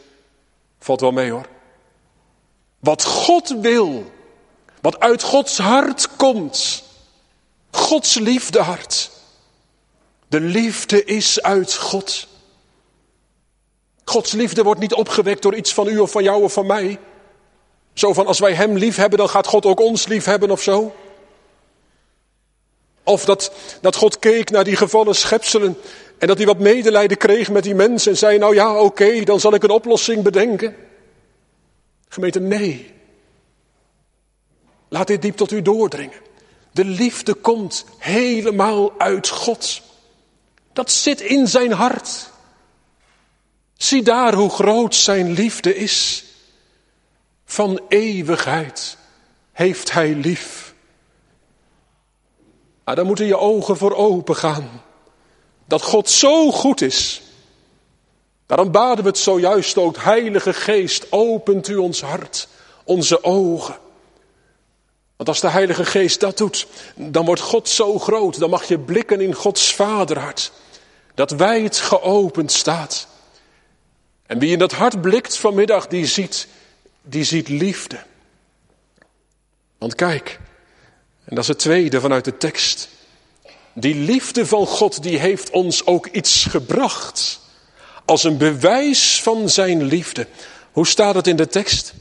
Valt 0.78 1.00
wel 1.00 1.12
mee 1.12 1.30
hoor. 1.30 1.48
Wat 2.78 3.04
God 3.04 3.48
wil, 3.60 4.12
wat 4.84 5.00
uit 5.00 5.22
Gods 5.22 5.58
hart 5.58 6.08
komt. 6.16 6.82
Gods 7.70 8.14
liefdehart. 8.14 9.10
De 10.28 10.40
liefde 10.40 11.04
is 11.04 11.42
uit 11.42 11.74
God. 11.74 12.26
Gods 14.04 14.32
liefde 14.32 14.62
wordt 14.62 14.80
niet 14.80 14.94
opgewekt 14.94 15.42
door 15.42 15.54
iets 15.54 15.74
van 15.74 15.88
u 15.88 15.98
of 15.98 16.10
van 16.10 16.22
jou 16.22 16.42
of 16.42 16.52
van 16.52 16.66
mij. 16.66 16.98
Zo 17.94 18.12
van 18.12 18.26
als 18.26 18.38
wij 18.38 18.54
Hem 18.54 18.76
lief 18.76 18.96
hebben, 18.96 19.18
dan 19.18 19.28
gaat 19.28 19.46
God 19.46 19.66
ook 19.66 19.80
ons 19.80 20.06
lief 20.06 20.24
hebben 20.24 20.50
of 20.50 20.62
zo. 20.62 20.94
Of 23.02 23.24
dat, 23.24 23.52
dat 23.80 23.96
God 23.96 24.18
keek 24.18 24.50
naar 24.50 24.64
die 24.64 24.76
gevallen 24.76 25.14
schepselen 25.14 25.76
en 26.18 26.26
dat 26.26 26.36
hij 26.36 26.46
wat 26.46 26.58
medelijden 26.58 27.16
kreeg 27.16 27.50
met 27.50 27.62
die 27.62 27.74
mensen 27.74 28.10
en 28.10 28.18
zei, 28.18 28.38
nou 28.38 28.54
ja, 28.54 28.80
oké, 28.80 29.22
dan 29.22 29.40
zal 29.40 29.54
ik 29.54 29.62
een 29.62 29.70
oplossing 29.70 30.22
bedenken. 30.22 30.76
Gemeente, 32.08 32.40
nee. 32.40 32.93
Laat 34.94 35.06
dit 35.06 35.22
diep 35.22 35.36
tot 35.36 35.50
u 35.50 35.62
doordringen. 35.62 36.20
De 36.70 36.84
liefde 36.84 37.34
komt 37.34 37.84
helemaal 37.98 38.92
uit 38.98 39.28
God. 39.28 39.82
Dat 40.72 40.90
zit 40.90 41.20
in 41.20 41.48
zijn 41.48 41.72
hart. 41.72 42.30
Zie 43.76 44.02
daar 44.02 44.34
hoe 44.34 44.50
groot 44.50 44.94
zijn 44.94 45.32
liefde 45.32 45.76
is. 45.76 46.24
Van 47.44 47.80
eeuwigheid 47.88 48.96
heeft 49.52 49.92
hij 49.92 50.14
lief. 50.14 50.74
Maar 52.84 52.96
dan 52.96 53.06
moeten 53.06 53.26
je 53.26 53.38
ogen 53.38 53.76
voor 53.76 53.94
open 53.94 54.36
gaan. 54.36 54.82
Dat 55.64 55.82
God 55.82 56.10
zo 56.10 56.50
goed 56.50 56.80
is. 56.80 57.22
Daarom 58.46 58.70
baden 58.70 59.04
we 59.04 59.10
het 59.10 59.18
zojuist 59.18 59.78
ook. 59.78 59.96
Heilige 59.96 60.52
Geest, 60.52 61.06
opent 61.10 61.68
u 61.68 61.76
ons 61.76 62.00
hart, 62.00 62.48
onze 62.84 63.24
ogen. 63.24 63.82
Want 65.16 65.28
als 65.28 65.40
de 65.40 65.50
Heilige 65.50 65.84
Geest 65.84 66.20
dat 66.20 66.38
doet, 66.38 66.66
dan 66.94 67.24
wordt 67.24 67.40
God 67.40 67.68
zo 67.68 67.98
groot. 67.98 68.38
Dan 68.38 68.50
mag 68.50 68.64
je 68.64 68.78
blikken 68.78 69.20
in 69.20 69.34
Gods 69.34 69.74
vaderhart. 69.74 70.52
Dat 71.14 71.30
wijd 71.30 71.76
geopend 71.76 72.52
staat. 72.52 73.06
En 74.26 74.38
wie 74.38 74.52
in 74.52 74.58
dat 74.58 74.72
hart 74.72 75.00
blikt 75.00 75.36
vanmiddag, 75.36 75.86
die 75.86 76.06
ziet, 76.06 76.48
die 77.02 77.24
ziet 77.24 77.48
liefde. 77.48 77.98
Want 79.78 79.94
kijk, 79.94 80.40
en 81.24 81.34
dat 81.34 81.44
is 81.44 81.48
het 81.48 81.58
tweede 81.58 82.00
vanuit 82.00 82.24
de 82.24 82.36
tekst. 82.36 82.88
Die 83.72 83.94
liefde 83.94 84.46
van 84.46 84.66
God, 84.66 85.02
die 85.02 85.18
heeft 85.18 85.50
ons 85.50 85.86
ook 85.86 86.06
iets 86.06 86.44
gebracht. 86.44 87.40
Als 88.04 88.24
een 88.24 88.36
bewijs 88.36 89.22
van 89.22 89.48
zijn 89.48 89.82
liefde. 89.82 90.26
Hoe 90.72 90.86
staat 90.86 91.14
het 91.14 91.26
in 91.26 91.36
de 91.36 91.46
tekst? 91.46 91.94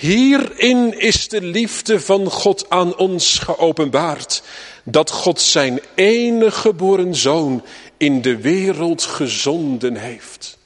Hierin 0.00 0.98
is 0.98 1.28
de 1.28 1.42
liefde 1.42 2.00
van 2.00 2.30
God 2.30 2.70
aan 2.70 2.96
ons 2.96 3.38
geopenbaard. 3.38 4.42
Dat 4.84 5.10
God 5.10 5.40
zijn 5.40 5.80
enige 5.94 6.60
geboren 6.60 7.14
zoon 7.14 7.64
in 7.96 8.22
de 8.22 8.36
wereld 8.36 9.02
gezonden 9.02 9.96
heeft. 9.96 10.58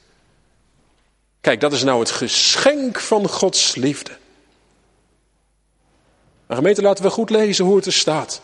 Kijk, 1.41 1.59
dat 1.59 1.73
is 1.73 1.83
nou 1.83 1.99
het 1.99 2.11
geschenk 2.11 2.99
van 2.99 3.29
Gods 3.29 3.75
liefde. 3.75 4.11
Maar 6.47 6.57
gemeente, 6.57 6.81
laten 6.81 7.03
we 7.03 7.09
goed 7.09 7.29
lezen 7.29 7.65
hoe 7.65 7.75
het 7.75 7.85
er 7.85 7.93
staat. 7.93 8.41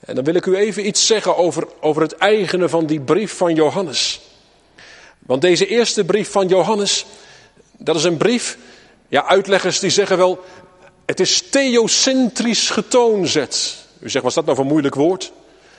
En 0.00 0.14
dan 0.14 0.24
wil 0.24 0.34
ik 0.34 0.46
u 0.46 0.56
even 0.56 0.86
iets 0.86 1.06
zeggen 1.06 1.36
over, 1.36 1.66
over 1.80 2.02
het 2.02 2.16
eigene 2.16 2.68
van 2.68 2.86
die 2.86 3.00
brief 3.00 3.36
van 3.36 3.54
Johannes. 3.54 4.20
Want 5.18 5.42
deze 5.42 5.66
eerste 5.66 6.04
brief 6.04 6.30
van 6.30 6.48
Johannes, 6.48 7.06
dat 7.78 7.96
is 7.96 8.04
een 8.04 8.16
brief, 8.16 8.58
ja, 9.10 9.26
uitleggers 9.26 9.78
die 9.78 9.90
zeggen 9.90 10.16
wel, 10.16 10.44
het 11.06 11.20
is 11.20 11.42
theocentrisch 11.50 12.70
getoonzet. 12.70 13.76
U 14.00 14.10
zegt, 14.10 14.24
was 14.24 14.34
dat 14.34 14.44
nou 14.44 14.56
voor 14.56 14.64
een 14.64 14.70
moeilijk 14.70 14.94
woord? 14.94 15.32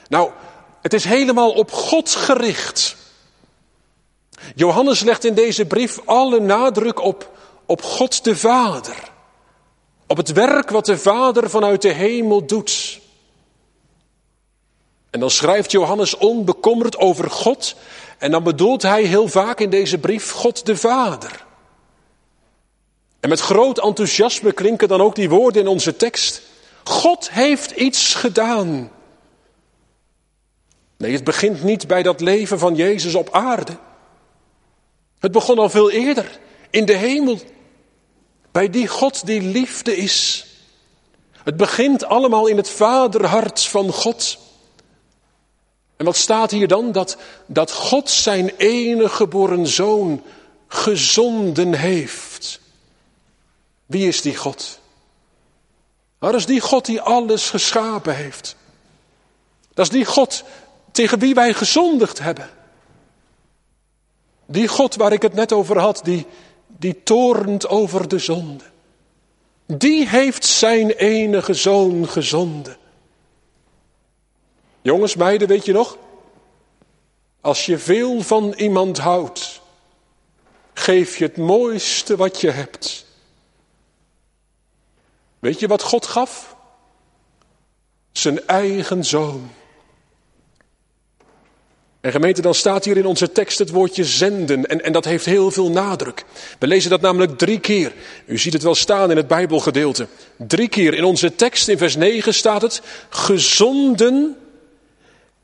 Nou, 0.08 0.30
het 0.82 0.92
is 0.92 1.04
helemaal 1.04 1.50
op 1.50 1.72
God 1.72 2.10
gericht. 2.10 2.96
Johannes 4.54 5.00
legt 5.00 5.24
in 5.24 5.34
deze 5.34 5.64
brief 5.64 6.00
alle 6.04 6.40
nadruk 6.40 7.00
op, 7.00 7.30
op 7.66 7.82
God 7.82 8.24
de 8.24 8.36
Vader. 8.36 8.96
Op 10.06 10.16
het 10.16 10.32
werk 10.32 10.70
wat 10.70 10.86
de 10.86 10.98
Vader 10.98 11.50
vanuit 11.50 11.82
de 11.82 11.92
hemel 11.92 12.46
doet. 12.46 13.00
En 15.10 15.20
dan 15.20 15.30
schrijft 15.30 15.70
Johannes 15.70 16.16
onbekommerd 16.16 16.96
over 16.96 17.30
God. 17.30 17.74
En 18.18 18.30
dan 18.30 18.42
bedoelt 18.42 18.82
hij 18.82 19.02
heel 19.02 19.28
vaak 19.28 19.60
in 19.60 19.70
deze 19.70 19.98
brief 19.98 20.30
God 20.30 20.66
de 20.66 20.76
Vader. 20.76 21.44
En 23.22 23.28
met 23.28 23.40
groot 23.40 23.78
enthousiasme 23.78 24.52
klinken 24.52 24.88
dan 24.88 25.00
ook 25.00 25.14
die 25.14 25.28
woorden 25.28 25.62
in 25.62 25.68
onze 25.68 25.96
tekst. 25.96 26.42
God 26.84 27.30
heeft 27.30 27.70
iets 27.70 28.14
gedaan. 28.14 28.90
Nee, 30.96 31.12
het 31.12 31.24
begint 31.24 31.62
niet 31.62 31.86
bij 31.86 32.02
dat 32.02 32.20
leven 32.20 32.58
van 32.58 32.74
Jezus 32.74 33.14
op 33.14 33.28
aarde. 33.30 33.76
Het 35.18 35.32
begon 35.32 35.58
al 35.58 35.70
veel 35.70 35.90
eerder, 35.90 36.38
in 36.70 36.84
de 36.84 36.96
hemel. 36.96 37.38
Bij 38.52 38.70
die 38.70 38.88
God 38.88 39.26
die 39.26 39.40
liefde 39.40 39.96
is. 39.96 40.46
Het 41.32 41.56
begint 41.56 42.04
allemaal 42.04 42.46
in 42.46 42.56
het 42.56 42.68
vaderhart 42.68 43.64
van 43.64 43.92
God. 43.92 44.38
En 45.96 46.04
wat 46.04 46.16
staat 46.16 46.50
hier 46.50 46.68
dan? 46.68 46.92
Dat, 46.92 47.16
dat 47.46 47.72
God 47.72 48.10
zijn 48.10 48.52
enige 48.56 49.08
geboren 49.08 49.66
zoon 49.66 50.22
gezonden 50.68 51.74
heeft. 51.74 52.60
Wie 53.92 54.08
is 54.08 54.22
die 54.22 54.36
God? 54.36 54.78
Dat 56.18 56.34
is 56.34 56.46
die 56.46 56.60
God 56.60 56.84
die 56.84 57.00
alles 57.00 57.50
geschapen 57.50 58.16
heeft. 58.16 58.56
Dat 59.74 59.84
is 59.86 59.92
die 59.92 60.04
God 60.04 60.44
tegen 60.92 61.18
wie 61.18 61.34
wij 61.34 61.52
gezondigd 61.52 62.18
hebben. 62.18 62.50
Die 64.46 64.68
God 64.68 64.94
waar 64.94 65.12
ik 65.12 65.22
het 65.22 65.34
net 65.34 65.52
over 65.52 65.78
had, 65.78 66.00
die, 66.04 66.26
die 66.66 67.02
torent 67.02 67.68
over 67.68 68.08
de 68.08 68.18
zonde. 68.18 68.64
Die 69.66 70.08
heeft 70.08 70.44
zijn 70.44 70.90
enige 70.90 71.54
zoon 71.54 72.08
gezonden. 72.08 72.76
Jongens, 74.82 75.16
meiden, 75.16 75.48
weet 75.48 75.64
je 75.64 75.72
nog? 75.72 75.96
Als 77.40 77.66
je 77.66 77.78
veel 77.78 78.20
van 78.20 78.52
iemand 78.52 78.98
houdt, 78.98 79.60
geef 80.72 81.16
je 81.16 81.24
het 81.24 81.36
mooiste 81.36 82.16
wat 82.16 82.40
je 82.40 82.50
hebt. 82.50 83.10
Weet 85.42 85.60
je 85.60 85.66
wat 85.66 85.82
God 85.82 86.06
gaf? 86.06 86.56
Zijn 88.12 88.46
eigen 88.46 89.04
zoon. 89.04 89.50
En 92.00 92.12
gemeente, 92.12 92.42
dan 92.42 92.54
staat 92.54 92.84
hier 92.84 92.96
in 92.96 93.06
onze 93.06 93.32
tekst 93.32 93.58
het 93.58 93.70
woordje 93.70 94.04
zenden. 94.04 94.66
En, 94.66 94.84
en 94.84 94.92
dat 94.92 95.04
heeft 95.04 95.24
heel 95.24 95.50
veel 95.50 95.70
nadruk. 95.70 96.24
We 96.58 96.66
lezen 96.66 96.90
dat 96.90 97.00
namelijk 97.00 97.38
drie 97.38 97.60
keer. 97.60 97.92
U 98.26 98.38
ziet 98.38 98.52
het 98.52 98.62
wel 98.62 98.74
staan 98.74 99.10
in 99.10 99.16
het 99.16 99.26
Bijbelgedeelte. 99.26 100.06
Drie 100.36 100.68
keer 100.68 100.94
in 100.94 101.04
onze 101.04 101.34
tekst, 101.34 101.68
in 101.68 101.78
vers 101.78 101.96
9 101.96 102.34
staat 102.34 102.62
het, 102.62 102.82
gezonden 103.08 104.36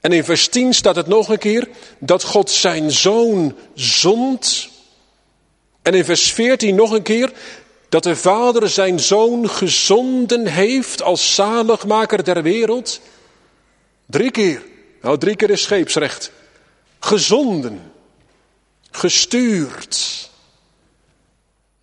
en 0.01 0.13
in 0.13 0.25
vers 0.25 0.49
10 0.49 0.75
staat 0.75 0.97
het 0.97 1.07
nog 1.07 1.29
een 1.29 1.39
keer 1.39 1.69
dat 1.99 2.23
God 2.23 2.51
zijn 2.51 2.91
zoon 2.91 3.57
zond. 3.75 4.69
En 5.83 5.95
in 5.95 6.05
vers 6.05 6.33
14 6.33 6.75
nog 6.75 6.91
een 6.91 7.03
keer 7.03 7.33
dat 7.89 8.03
de 8.03 8.17
Vader 8.17 8.69
zijn 8.69 9.01
zoon 9.01 9.51
gezonden 9.51 10.47
heeft 10.47 11.03
als 11.03 11.35
zaligmaker 11.35 12.25
der 12.25 12.43
wereld. 12.43 13.01
Drie 14.07 14.31
keer. 14.31 14.63
Nou, 15.03 15.19
drie 15.19 15.37
keer 15.37 15.51
is 15.51 15.63
scheepsrecht. 15.63 16.33
Gezonden. 16.99 17.93
Gestuurd. 18.91 20.29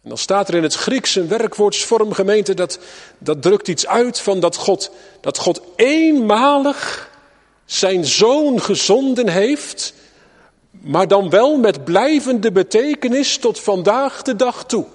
En 0.03 0.09
dan 0.09 0.17
staat 0.17 0.47
er 0.47 0.55
in 0.55 0.63
het 0.63 0.73
Grieks 0.73 1.15
een 1.15 1.27
werkwoordsvorm, 1.27 2.13
gemeente, 2.13 2.53
dat, 2.53 2.79
dat 3.17 3.41
drukt 3.41 3.67
iets 3.67 3.87
uit 3.87 4.19
van 4.19 4.39
dat 4.39 4.55
God, 4.55 4.91
dat 5.21 5.37
God 5.37 5.61
eenmalig 5.75 7.09
zijn 7.65 8.05
zoon 8.05 8.61
gezonden 8.61 9.29
heeft, 9.29 9.93
maar 10.71 11.07
dan 11.07 11.29
wel 11.29 11.57
met 11.57 11.83
blijvende 11.83 12.51
betekenis 12.51 13.37
tot 13.37 13.59
vandaag 13.59 14.21
de 14.21 14.35
dag 14.35 14.65
toe. 14.65 14.85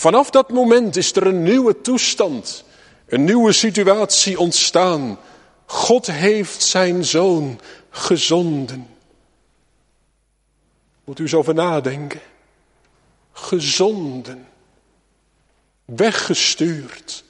Vanaf 0.00 0.30
dat 0.30 0.50
moment 0.50 0.96
is 0.96 1.16
er 1.16 1.26
een 1.26 1.42
nieuwe 1.42 1.80
toestand, 1.80 2.64
een 3.06 3.24
nieuwe 3.24 3.52
situatie 3.52 4.38
ontstaan. 4.38 5.18
God 5.66 6.06
heeft 6.06 6.62
zijn 6.62 7.04
zoon 7.04 7.60
gezonden. 7.90 8.88
Moet 11.04 11.18
u 11.18 11.22
eens 11.22 11.34
over 11.34 11.54
nadenken. 11.54 12.20
Gezonden. 13.32 14.46
Weggestuurd. 15.84 17.24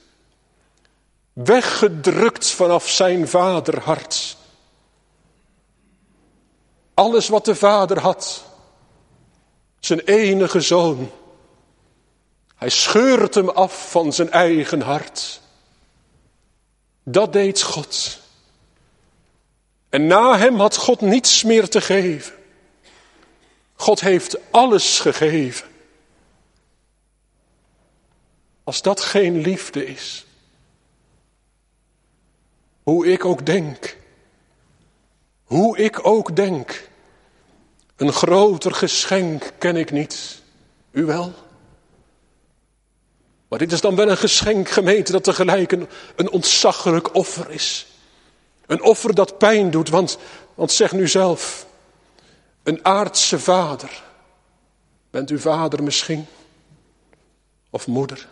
Weggedrukt 1.33 2.49
vanaf 2.49 2.89
zijn 2.89 3.27
vaderhart. 3.27 4.37
Alles 6.93 7.27
wat 7.27 7.45
de 7.45 7.55
vader 7.55 7.99
had. 7.99 8.43
Zijn 9.79 9.99
enige 9.99 10.61
zoon. 10.61 11.11
Hij 12.59 12.69
scheurt 12.69 13.35
hem 13.35 13.49
af 13.49 13.91
van 13.91 14.13
zijn 14.13 14.31
eigen 14.31 14.81
hart. 14.81 15.41
Dat 17.03 17.33
deed 17.33 17.61
God. 17.61 18.19
En 19.89 20.07
na 20.07 20.37
hem 20.37 20.59
had 20.59 20.75
God 20.75 21.01
niets 21.01 21.43
meer 21.43 21.69
te 21.69 21.81
geven. 21.81 22.33
God 23.73 23.99
heeft 23.99 24.37
alles 24.51 24.99
gegeven. 24.99 25.67
Als 28.63 28.81
dat 28.81 29.01
geen 29.01 29.37
liefde 29.37 29.85
is. 29.85 30.25
Hoe 32.83 33.07
ik 33.07 33.25
ook 33.25 33.45
denk. 33.45 33.97
Hoe 35.43 35.77
ik 35.77 36.05
ook 36.05 36.35
denk. 36.35 36.89
Een 37.95 38.13
groter 38.13 38.73
geschenk 38.73 39.51
ken 39.57 39.75
ik 39.75 39.91
niet. 39.91 40.41
U 40.91 41.05
wel? 41.05 41.47
Maar 43.49 43.59
dit 43.59 43.71
is 43.71 43.81
dan 43.81 43.95
wel 43.95 44.09
een 44.09 44.17
geschenk, 44.17 44.69
gemeente, 44.69 45.11
dat 45.11 45.23
tegelijk 45.23 45.71
een, 45.71 45.89
een 46.15 46.29
ontzaglijk 46.29 47.15
offer 47.15 47.49
is. 47.49 47.87
Een 48.65 48.81
offer 48.81 49.15
dat 49.15 49.37
pijn 49.37 49.71
doet, 49.71 49.89
want, 49.89 50.17
want 50.55 50.71
zeg 50.71 50.91
nu 50.91 51.07
zelf, 51.07 51.65
een 52.63 52.85
aardse 52.85 53.39
vader. 53.39 54.03
Bent 55.09 55.29
u 55.29 55.39
vader 55.39 55.83
misschien? 55.83 56.27
Of 57.69 57.87
moeder? 57.87 58.27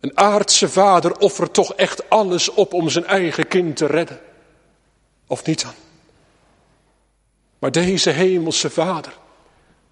Een 0.00 0.18
aardse 0.18 0.68
vader 0.68 1.18
offert 1.18 1.54
toch 1.54 1.74
echt 1.74 2.10
alles 2.10 2.48
op 2.48 2.72
om 2.72 2.88
zijn 2.88 3.06
eigen 3.06 3.48
kind 3.48 3.76
te 3.76 3.86
redden. 3.86 4.20
Of 5.26 5.44
niet 5.44 5.62
dan? 5.62 5.74
Maar 7.58 7.72
deze 7.72 8.10
hemelse 8.10 8.70
vader, 8.70 9.12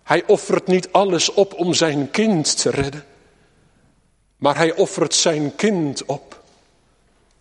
hij 0.03 0.23
offert 0.27 0.67
niet 0.67 0.93
alles 0.93 1.33
op 1.33 1.55
om 1.55 1.75
zijn 1.75 2.11
kind 2.11 2.61
te 2.61 2.71
redden. 2.71 3.05
Maar 4.37 4.57
hij 4.57 4.75
offert 4.75 5.14
zijn 5.14 5.55
kind 5.55 6.05
op 6.05 6.42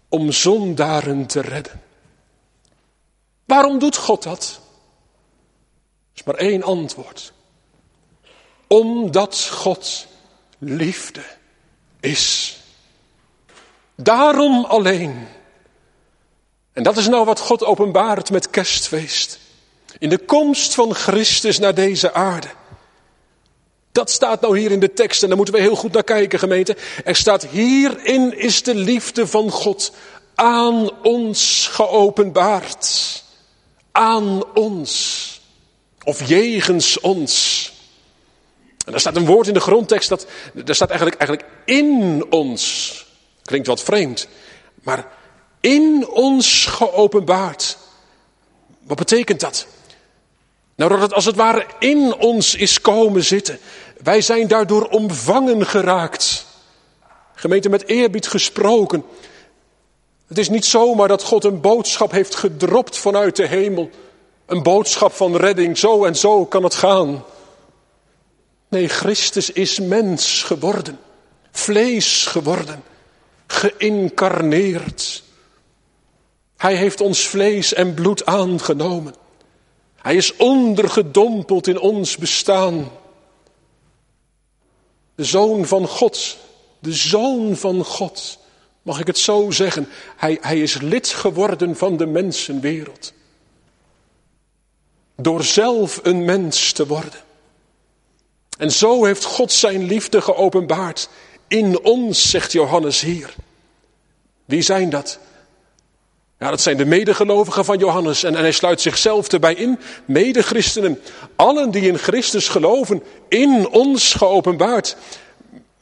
om 0.09 0.31
zondaren 0.31 1.25
te 1.25 1.41
redden. 1.41 1.81
Waarom 3.45 3.79
doet 3.79 3.97
God 3.97 4.23
dat? 4.23 4.59
Er 6.13 6.19
is 6.19 6.23
maar 6.23 6.35
één 6.35 6.63
antwoord. 6.63 7.33
Omdat 8.67 9.47
God 9.51 10.07
liefde 10.57 11.23
is. 11.99 12.57
Daarom 13.95 14.65
alleen. 14.65 15.27
En 16.73 16.83
dat 16.83 16.97
is 16.97 17.07
nou 17.07 17.25
wat 17.25 17.39
God 17.39 17.63
openbaart 17.63 18.31
met 18.31 18.49
kerstfeest. 18.49 19.39
In 19.99 20.09
de 20.09 20.17
komst 20.17 20.73
van 20.73 20.93
Christus 20.93 21.59
naar 21.59 21.73
deze 21.73 22.13
aarde. 22.13 22.47
Dat 23.93 24.11
staat 24.11 24.41
nou 24.41 24.59
hier 24.59 24.71
in 24.71 24.79
de 24.79 24.93
tekst 24.93 25.21
en 25.21 25.27
daar 25.27 25.37
moeten 25.37 25.55
we 25.55 25.61
heel 25.61 25.75
goed 25.75 25.93
naar 25.93 26.03
kijken 26.03 26.39
gemeente. 26.39 26.77
Er 27.03 27.15
staat 27.15 27.45
hierin 27.45 28.37
is 28.37 28.63
de 28.63 28.75
liefde 28.75 29.27
van 29.27 29.49
God 29.49 29.91
aan 30.35 31.03
ons 31.03 31.67
geopenbaard. 31.71 33.23
Aan 33.91 34.53
ons. 34.53 35.41
Of 36.03 36.27
jegens 36.27 36.99
ons. 36.99 37.71
En 38.85 38.91
daar 38.91 38.99
staat 38.99 39.15
een 39.15 39.25
woord 39.25 39.47
in 39.47 39.53
de 39.53 39.59
grondtekst 39.59 40.09
dat, 40.09 40.27
daar 40.53 40.75
staat 40.75 40.89
eigenlijk, 40.89 41.19
eigenlijk 41.21 41.51
in 41.65 42.25
ons. 42.29 43.05
Klinkt 43.43 43.67
wat 43.67 43.83
vreemd. 43.83 44.27
Maar 44.83 45.07
in 45.59 46.07
ons 46.09 46.65
geopenbaard. 46.65 47.77
Wat 48.83 48.97
betekent 48.97 49.39
dat? 49.39 49.67
Nou, 50.75 50.91
dat 50.91 51.01
het 51.01 51.13
als 51.13 51.25
het 51.25 51.35
ware 51.35 51.65
in 51.79 52.15
ons 52.15 52.55
is 52.55 52.81
komen 52.81 53.23
zitten. 53.23 53.59
Wij 54.03 54.21
zijn 54.21 54.47
daardoor 54.47 54.87
omvangen 54.87 55.65
geraakt. 55.65 56.45
Gemeente 57.33 57.69
met 57.69 57.87
eerbied 57.87 58.27
gesproken. 58.27 59.03
Het 60.27 60.37
is 60.37 60.49
niet 60.49 60.65
zomaar 60.65 61.07
dat 61.07 61.23
God 61.23 61.43
een 61.43 61.61
boodschap 61.61 62.11
heeft 62.11 62.35
gedropt 62.35 62.97
vanuit 62.97 63.35
de 63.35 63.47
hemel. 63.47 63.89
Een 64.45 64.63
boodschap 64.63 65.13
van 65.13 65.35
redding, 65.35 65.77
zo 65.77 66.05
en 66.05 66.15
zo 66.15 66.45
kan 66.45 66.63
het 66.63 66.75
gaan. 66.75 67.23
Nee, 68.67 68.87
Christus 68.87 69.51
is 69.51 69.79
mens 69.79 70.43
geworden, 70.43 70.99
vlees 71.51 72.25
geworden, 72.25 72.83
geïncarneerd. 73.47 75.23
Hij 76.57 76.75
heeft 76.75 77.01
ons 77.01 77.27
vlees 77.27 77.73
en 77.73 77.93
bloed 77.93 78.25
aangenomen. 78.25 79.15
Hij 79.95 80.15
is 80.15 80.35
ondergedompeld 80.35 81.67
in 81.67 81.79
ons 81.79 82.17
bestaan. 82.17 82.91
De 85.15 85.23
zoon 85.23 85.65
van 85.65 85.87
God, 85.87 86.37
de 86.79 86.93
zoon 86.93 87.55
van 87.55 87.85
God, 87.85 88.39
mag 88.81 88.99
ik 88.99 89.07
het 89.07 89.17
zo 89.17 89.51
zeggen, 89.51 89.87
hij, 90.15 90.37
hij 90.41 90.59
is 90.61 90.81
lid 90.81 91.07
geworden 91.07 91.75
van 91.75 91.97
de 91.97 92.05
mensenwereld. 92.05 93.13
Door 95.15 95.43
zelf 95.43 95.99
een 96.03 96.25
mens 96.25 96.71
te 96.71 96.87
worden. 96.87 97.19
En 98.57 98.71
zo 98.71 99.05
heeft 99.05 99.23
God 99.23 99.51
zijn 99.51 99.83
liefde 99.83 100.21
geopenbaard 100.21 101.09
in 101.47 101.83
ons, 101.83 102.29
zegt 102.29 102.51
Johannes 102.51 103.01
hier. 103.01 103.35
Wie 104.45 104.61
zijn 104.61 104.89
dat? 104.89 105.19
Ja, 106.43 106.49
dat 106.49 106.61
zijn 106.61 106.77
de 106.77 106.85
medegelovigen 106.85 107.65
van 107.65 107.77
Johannes. 107.77 108.23
En, 108.23 108.35
en 108.35 108.41
hij 108.41 108.51
sluit 108.51 108.81
zichzelf 108.81 109.27
erbij 109.27 109.53
in. 109.53 109.79
Medechristenen. 110.05 111.01
Allen 111.35 111.71
die 111.71 111.87
in 111.87 111.97
Christus 111.97 112.47
geloven. 112.47 113.03
In 113.27 113.69
ons 113.69 114.13
geopenbaard. 114.13 114.95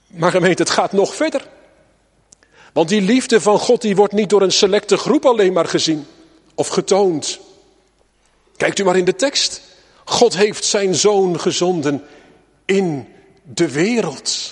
Maar 0.07 0.31
gemeente, 0.31 0.61
het 0.61 0.71
gaat 0.71 0.91
nog 0.91 1.15
verder. 1.15 1.47
Want 2.73 2.89
die 2.89 3.01
liefde 3.01 3.41
van 3.41 3.59
God 3.59 3.81
die 3.81 3.95
wordt 3.95 4.13
niet 4.13 4.29
door 4.29 4.41
een 4.41 4.51
selecte 4.51 4.97
groep 4.97 5.25
alleen 5.25 5.53
maar 5.53 5.65
gezien. 5.65 6.05
Of 6.55 6.67
getoond. 6.67 7.39
Kijkt 8.57 8.79
u 8.79 8.83
maar 8.83 8.97
in 8.97 9.05
de 9.05 9.15
tekst. 9.15 9.61
God 10.03 10.37
heeft 10.37 10.65
zijn 10.65 10.95
zoon 10.95 11.39
gezonden 11.39 12.03
in 12.65 13.07
de 13.43 13.71
wereld. 13.71 14.51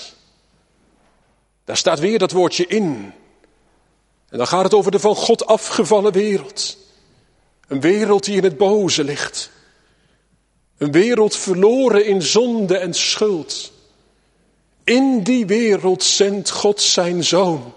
Daar 1.66 1.78
staat 1.78 2.00
weer 2.00 2.20
dat 2.20 2.32
woordje 2.32 2.68
in. 2.68 3.14
En 4.30 4.38
dan 4.38 4.48
gaat 4.48 4.64
het 4.64 4.74
over 4.74 4.92
de 4.92 5.00
van 5.00 5.16
God 5.16 5.46
afgevallen 5.46 6.12
wereld. 6.12 6.78
Een 7.68 7.82
wereld 7.82 8.24
die 8.24 8.38
in 8.38 8.44
het 8.44 8.58
boze 8.58 9.04
ligt. 9.04 9.50
Een 10.78 10.92
wereld 10.92 11.36
verloren 11.36 12.06
in 12.06 12.22
zonde 12.22 12.78
en 12.78 12.94
schuld. 12.94 13.72
In 14.84 15.24
die 15.24 15.46
wereld 15.46 16.04
zendt 16.04 16.50
God 16.50 16.82
zijn 16.82 17.24
zoon. 17.24 17.74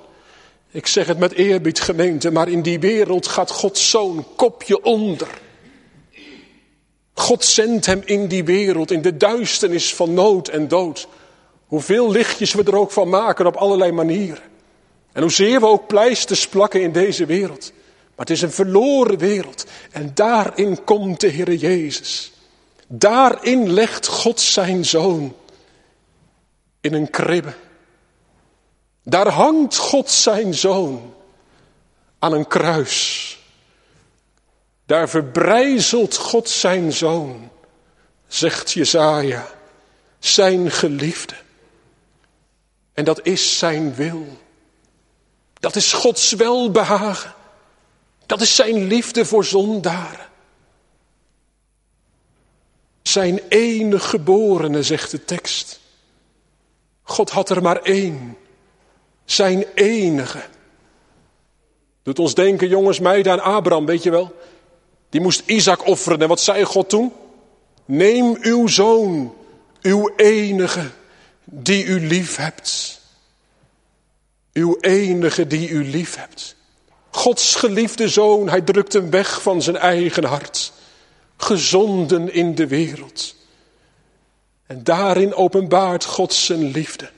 Ik 0.71 0.87
zeg 0.87 1.07
het 1.07 1.19
met 1.19 1.33
eerbied 1.33 1.81
gemeente, 1.81 2.31
maar 2.31 2.49
in 2.49 2.63
die 2.63 2.81
wereld 2.81 3.27
gaat 3.27 3.51
Gods 3.51 3.91
zoon 3.91 4.27
kopje 4.37 4.83
onder. 4.83 5.29
God 7.15 7.45
zendt 7.45 7.87
hem 7.87 8.03
in 8.05 8.29
die 8.29 8.45
wereld, 8.45 8.91
in 8.91 9.03
de 9.03 9.17
duisternis 9.17 9.95
van 9.95 10.15
nood 10.15 10.49
en 10.49 10.69
dood. 10.69 11.09
Hoeveel 11.67 12.11
lichtjes 12.11 12.53
we 12.53 12.63
er 12.65 12.77
ook 12.77 12.91
van 12.91 13.09
maken 13.09 13.47
op 13.47 13.57
allerlei 13.57 13.93
manieren. 13.93 14.52
En 15.13 15.23
hoezeer 15.23 15.61
we 15.61 15.67
ook 15.67 15.87
pleisters 15.87 16.49
plakken 16.49 16.83
in 16.83 16.93
deze 16.93 17.27
wereld. 17.27 17.73
Maar 17.99 18.27
het 18.27 18.31
is 18.31 18.43
een 18.43 18.53
verloren 18.53 19.19
wereld. 19.19 19.65
En 19.91 20.15
daarin 20.15 20.85
komt 20.85 21.21
de 21.21 21.29
Heer 21.29 21.55
Jezus. 21.55 22.33
Daarin 22.87 23.73
legt 23.73 24.07
God 24.07 24.41
zijn 24.41 24.85
zoon 24.85 25.37
in 26.81 26.95
een 26.95 27.11
kribbe. 27.11 27.55
Daar 29.03 29.29
hangt 29.29 29.77
God 29.77 30.11
zijn 30.11 30.55
zoon 30.55 31.15
aan 32.19 32.33
een 32.33 32.47
kruis. 32.47 33.39
Daar 34.87 35.09
verbrijzelt 35.09 36.17
God 36.17 36.49
zijn 36.49 36.93
zoon, 36.93 37.51
zegt 38.27 38.73
Jezaja. 38.73 39.47
zijn 40.19 40.71
geliefde. 40.71 41.35
En 42.93 43.05
dat 43.05 43.27
is 43.27 43.59
zijn 43.59 43.95
wil. 43.95 44.27
Dat 45.63 45.77
is 45.77 45.93
Gods 45.93 46.33
welbehagen. 46.33 47.35
Dat 48.27 48.41
is 48.41 48.55
zijn 48.55 48.87
liefde 48.87 49.25
voor 49.25 49.45
zondaren. 49.45 50.27
Zijn 53.03 53.41
enige 53.49 54.09
geborene, 54.09 54.83
zegt 54.83 55.11
de 55.11 55.25
tekst. 55.25 55.81
God 57.03 57.31
had 57.31 57.51
er 57.51 57.63
maar 57.63 57.83
één. 57.83 58.37
Zijn 59.25 59.65
enige. 59.75 60.43
Doet 62.03 62.19
ons 62.19 62.35
denken, 62.35 62.69
jongens, 62.69 63.01
meiden, 63.01 63.33
aan 63.33 63.55
Abraham, 63.55 63.87
weet 63.87 64.03
je 64.03 64.11
wel. 64.11 64.37
Die 65.09 65.21
moest 65.21 65.43
Isaac 65.47 65.87
offeren. 65.87 66.21
En 66.21 66.29
wat 66.29 66.41
zei 66.41 66.65
God 66.65 66.89
toen? 66.89 67.13
Neem 67.85 68.37
uw 68.41 68.67
zoon, 68.67 69.35
uw 69.83 70.13
enige, 70.17 70.91
die 71.45 71.85
u 71.85 72.07
lief 72.07 72.37
hebt. 72.37 73.01
Uw 74.53 74.77
enige 74.81 75.47
die 75.47 75.69
u 75.69 75.85
lief 75.85 76.17
hebt. 76.17 76.57
Gods 77.11 77.55
geliefde 77.55 78.09
zoon, 78.09 78.49
hij 78.49 78.61
drukt 78.61 78.93
hem 78.93 79.11
weg 79.11 79.43
van 79.43 79.63
zijn 79.63 79.77
eigen 79.77 80.25
hart. 80.25 80.73
Gezonden 81.37 82.33
in 82.33 82.55
de 82.55 82.67
wereld. 82.67 83.35
En 84.67 84.85
daarin 84.85 85.35
openbaart 85.35 86.05
God 86.05 86.35
zijn 86.35 86.71
liefde. 86.71 87.11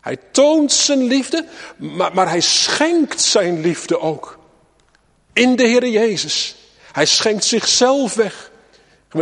Hij 0.00 0.16
toont 0.30 0.72
zijn 0.72 1.02
liefde, 1.02 1.46
maar, 1.76 2.14
maar 2.14 2.28
hij 2.28 2.40
schenkt 2.40 3.20
zijn 3.20 3.60
liefde 3.60 4.00
ook. 4.00 4.38
In 5.32 5.56
de 5.56 5.66
Heer 5.66 5.88
Jezus. 5.88 6.56
Hij 6.92 7.06
schenkt 7.06 7.44
zichzelf 7.44 8.14
weg. 8.14 8.50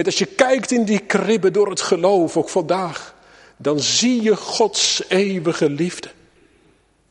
Als 0.05 0.19
je 0.19 0.27
kijkt 0.27 0.71
in 0.71 0.85
die 0.85 0.99
kribben 0.99 1.53
door 1.53 1.71
het 1.71 1.81
geloof, 1.81 2.37
ook 2.37 2.49
vandaag, 2.49 3.15
dan 3.57 3.81
zie 3.81 4.23
je 4.23 4.37
Gods 4.37 5.03
eeuwige 5.09 5.71
liefde. 5.71 6.11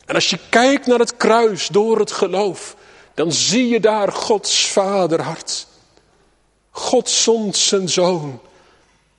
En 0.06 0.16
als 0.16 0.30
je 0.30 0.40
kijkt 0.50 0.86
naar 0.86 1.00
het 1.00 1.18
kruis 1.18 1.68
door 1.68 2.00
het 2.00 2.12
geloof, 2.12 2.76
dan 3.14 3.32
zie 3.32 3.68
je 3.68 3.80
daar 3.80 4.12
Gods 4.12 4.68
vaderhart. 4.68 5.68
God 6.70 7.10
zond 7.10 7.56
zijn 7.56 7.90
zoon 7.90 8.40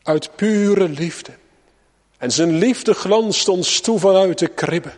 uit 0.03 0.37
pure 0.37 0.89
liefde. 0.89 1.33
En 2.19 2.31
zijn 2.31 2.55
liefde 2.55 2.95
glanst 2.95 3.49
ons 3.49 3.81
toe 3.81 3.99
vanuit 3.99 4.39
de 4.39 4.49
kribben. 4.49 4.95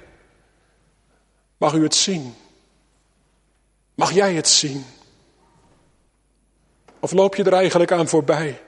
Mag 1.57 1.73
u 1.73 1.83
het 1.83 1.95
zien? 1.95 2.35
Mag 3.95 4.13
jij 4.13 4.35
het 4.35 4.49
zien? 4.49 4.87
Of 7.01 7.13
loop 7.13 7.35
je 7.35 7.45
er 7.45 7.53
eigenlijk 7.53 7.93
aan 7.93 8.09
voorbij? 8.09 8.61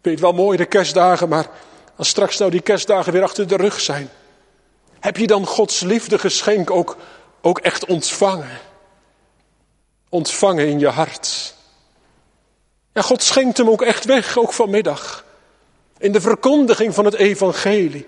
Weet 0.00 0.20
wel 0.20 0.32
mooi 0.32 0.56
de 0.56 0.64
kerstdagen, 0.64 1.28
maar 1.28 1.50
als 1.96 2.08
straks 2.08 2.38
nou 2.38 2.50
die 2.50 2.60
kerstdagen 2.60 3.12
weer 3.12 3.22
achter 3.22 3.48
de 3.48 3.56
rug 3.56 3.80
zijn, 3.80 4.10
heb 5.02 5.16
je 5.16 5.26
dan 5.26 5.46
Gods 5.46 5.80
liefdegeschenk 5.80 6.70
ook, 6.70 6.96
ook 7.40 7.58
echt 7.58 7.86
ontvangen? 7.86 8.58
Ontvangen 10.08 10.68
in 10.68 10.78
je 10.78 10.88
hart. 10.88 11.54
Ja, 12.92 13.02
God 13.02 13.22
schenkt 13.22 13.58
hem 13.58 13.70
ook 13.70 13.82
echt 13.82 14.04
weg, 14.04 14.38
ook 14.38 14.52
vanmiddag. 14.52 15.24
In 15.98 16.12
de 16.12 16.20
verkondiging 16.20 16.94
van 16.94 17.04
het 17.04 17.14
evangelie. 17.14 18.06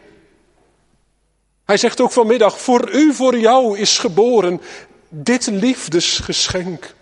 Hij 1.64 1.76
zegt 1.76 2.00
ook 2.00 2.12
vanmiddag, 2.12 2.60
voor 2.60 2.90
u, 2.92 3.14
voor 3.14 3.38
jou 3.38 3.78
is 3.78 3.98
geboren 3.98 4.60
dit 5.08 5.46
liefdesgeschenk. 5.46 6.94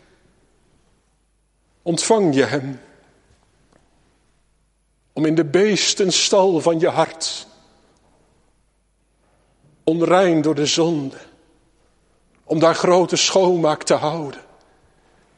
Ontvang 1.83 2.35
je 2.35 2.45
hem. 2.45 2.81
Om 5.13 5.27
in 5.27 5.35
de 5.35 5.45
beestenstal 5.45 6.61
van 6.61 6.81
je 6.81 6.89
hart, 6.89 7.47
onrein 9.85 10.43
door 10.43 10.55
de 10.55 10.67
zonde, 10.67 11.17
om 12.45 12.59
daar 12.59 12.75
grote 12.75 13.17
schoonmaak 13.17 13.83
te 13.83 13.95
houden. 13.95 14.41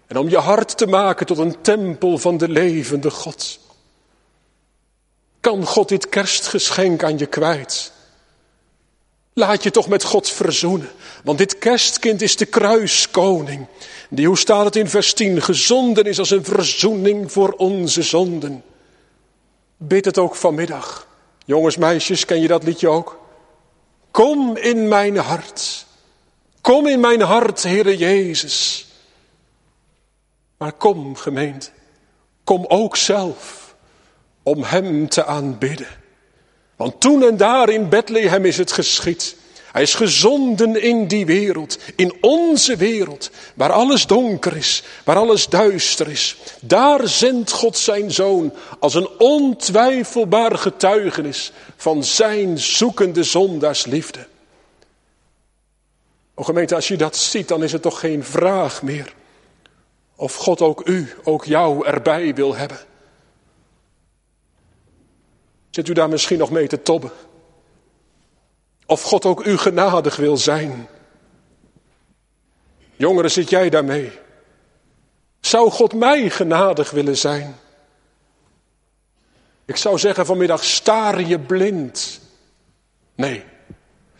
En 0.06 0.16
om 0.16 0.28
je 0.28 0.38
hart 0.38 0.76
te 0.76 0.86
maken 0.86 1.26
tot 1.26 1.38
een 1.38 1.60
tempel 1.60 2.18
van 2.18 2.36
de 2.36 2.48
levende 2.48 3.10
God. 3.10 3.58
Kan 5.40 5.66
God 5.66 5.88
dit 5.88 6.08
kerstgeschenk 6.08 7.02
aan 7.02 7.18
je 7.18 7.26
kwijt? 7.26 7.92
Laat 9.32 9.62
je 9.62 9.70
toch 9.70 9.88
met 9.88 10.04
God 10.04 10.30
verzoenen. 10.30 10.90
Want 11.24 11.38
dit 11.38 11.58
kerstkind 11.58 12.22
is 12.22 12.36
de 12.36 12.46
kruiskoning. 12.46 13.66
Die, 14.10 14.26
hoe 14.26 14.38
staat 14.38 14.64
het 14.64 14.76
in 14.76 14.88
vers 14.88 15.14
10, 15.14 15.42
gezonden 15.42 16.04
is 16.04 16.18
als 16.18 16.30
een 16.30 16.44
verzoening 16.44 17.32
voor 17.32 17.50
onze 17.50 18.02
zonden. 18.02 18.64
Bid 19.76 20.04
het 20.04 20.18
ook 20.18 20.34
vanmiddag. 20.34 21.06
Jongens, 21.44 21.76
meisjes, 21.76 22.24
ken 22.24 22.40
je 22.40 22.48
dat 22.48 22.62
liedje 22.62 22.88
ook? 22.88 23.23
Kom 24.14 24.56
in 24.56 24.88
mijn 24.88 25.16
hart. 25.16 25.86
Kom 26.60 26.86
in 26.86 27.00
mijn 27.00 27.20
hart, 27.20 27.62
Heere 27.62 27.96
Jezus. 27.96 28.86
Maar 30.56 30.72
kom, 30.72 31.16
gemeente. 31.16 31.70
Kom 32.44 32.64
ook 32.68 32.96
zelf 32.96 33.74
om 34.42 34.62
Hem 34.62 35.08
te 35.08 35.24
aanbidden. 35.24 35.86
Want 36.76 37.00
toen 37.00 37.22
en 37.22 37.36
daar 37.36 37.68
in 37.68 37.88
Bethlehem 37.88 38.44
is 38.44 38.56
het 38.56 38.72
geschied. 38.72 39.36
Hij 39.74 39.82
is 39.82 39.94
gezonden 39.94 40.82
in 40.82 41.06
die 41.06 41.26
wereld, 41.26 41.78
in 41.96 42.16
onze 42.20 42.76
wereld, 42.76 43.30
waar 43.54 43.72
alles 43.72 44.06
donker 44.06 44.56
is, 44.56 44.82
waar 45.04 45.16
alles 45.16 45.48
duister 45.48 46.08
is. 46.08 46.36
Daar 46.60 47.08
zendt 47.08 47.50
God 47.50 47.76
zijn 47.76 48.10
zoon 48.10 48.52
als 48.78 48.94
een 48.94 49.08
ontwijfelbaar 49.18 50.58
getuigenis 50.58 51.52
van 51.76 52.04
zijn 52.04 52.58
zoekende 52.58 53.22
zondaarsliefde. 53.22 54.26
O 56.34 56.42
gemeente, 56.42 56.74
als 56.74 56.88
je 56.88 56.96
dat 56.96 57.16
ziet, 57.16 57.48
dan 57.48 57.62
is 57.62 57.72
het 57.72 57.82
toch 57.82 58.00
geen 58.00 58.24
vraag 58.24 58.82
meer 58.82 59.14
of 60.16 60.34
God 60.34 60.60
ook 60.60 60.88
u, 60.88 61.14
ook 61.24 61.44
jou 61.44 61.86
erbij 61.86 62.34
wil 62.34 62.54
hebben. 62.54 62.78
Zit 65.70 65.88
u 65.88 65.92
daar 65.92 66.08
misschien 66.08 66.38
nog 66.38 66.50
mee 66.50 66.66
te 66.66 66.82
tobben? 66.82 67.10
Of 68.86 69.02
God 69.02 69.24
ook 69.24 69.44
u 69.44 69.58
genadig 69.58 70.16
wil 70.16 70.36
zijn? 70.36 70.88
Jongeren, 72.96 73.30
zit 73.30 73.50
jij 73.50 73.70
daarmee? 73.70 74.12
Zou 75.40 75.70
God 75.70 75.94
mij 75.94 76.30
genadig 76.30 76.90
willen 76.90 77.16
zijn? 77.16 77.56
Ik 79.64 79.76
zou 79.76 79.98
zeggen 79.98 80.26
vanmiddag, 80.26 80.64
staar 80.64 81.20
je 81.20 81.38
blind. 81.38 82.20
Nee, 83.14 83.44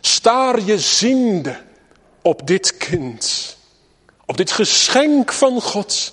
staar 0.01 0.61
je 0.61 0.79
ziende 0.79 1.61
op 2.23 2.47
dit 2.47 2.77
kind. 2.77 3.57
Op 4.27 4.37
dit 4.37 4.51
geschenk 4.51 5.33
van 5.33 5.61
God. 5.61 6.13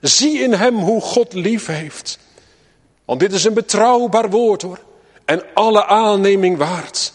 Zie 0.00 0.38
in 0.38 0.52
hem 0.52 0.74
hoe 0.74 1.00
God 1.00 1.32
lief 1.32 1.66
heeft. 1.66 2.18
Want 3.04 3.20
dit 3.20 3.32
is 3.32 3.44
een 3.44 3.54
betrouwbaar 3.54 4.30
woord 4.30 4.62
hoor. 4.62 4.78
En 5.24 5.42
alle 5.54 5.86
aanneming 5.86 6.56
waard. 6.56 7.12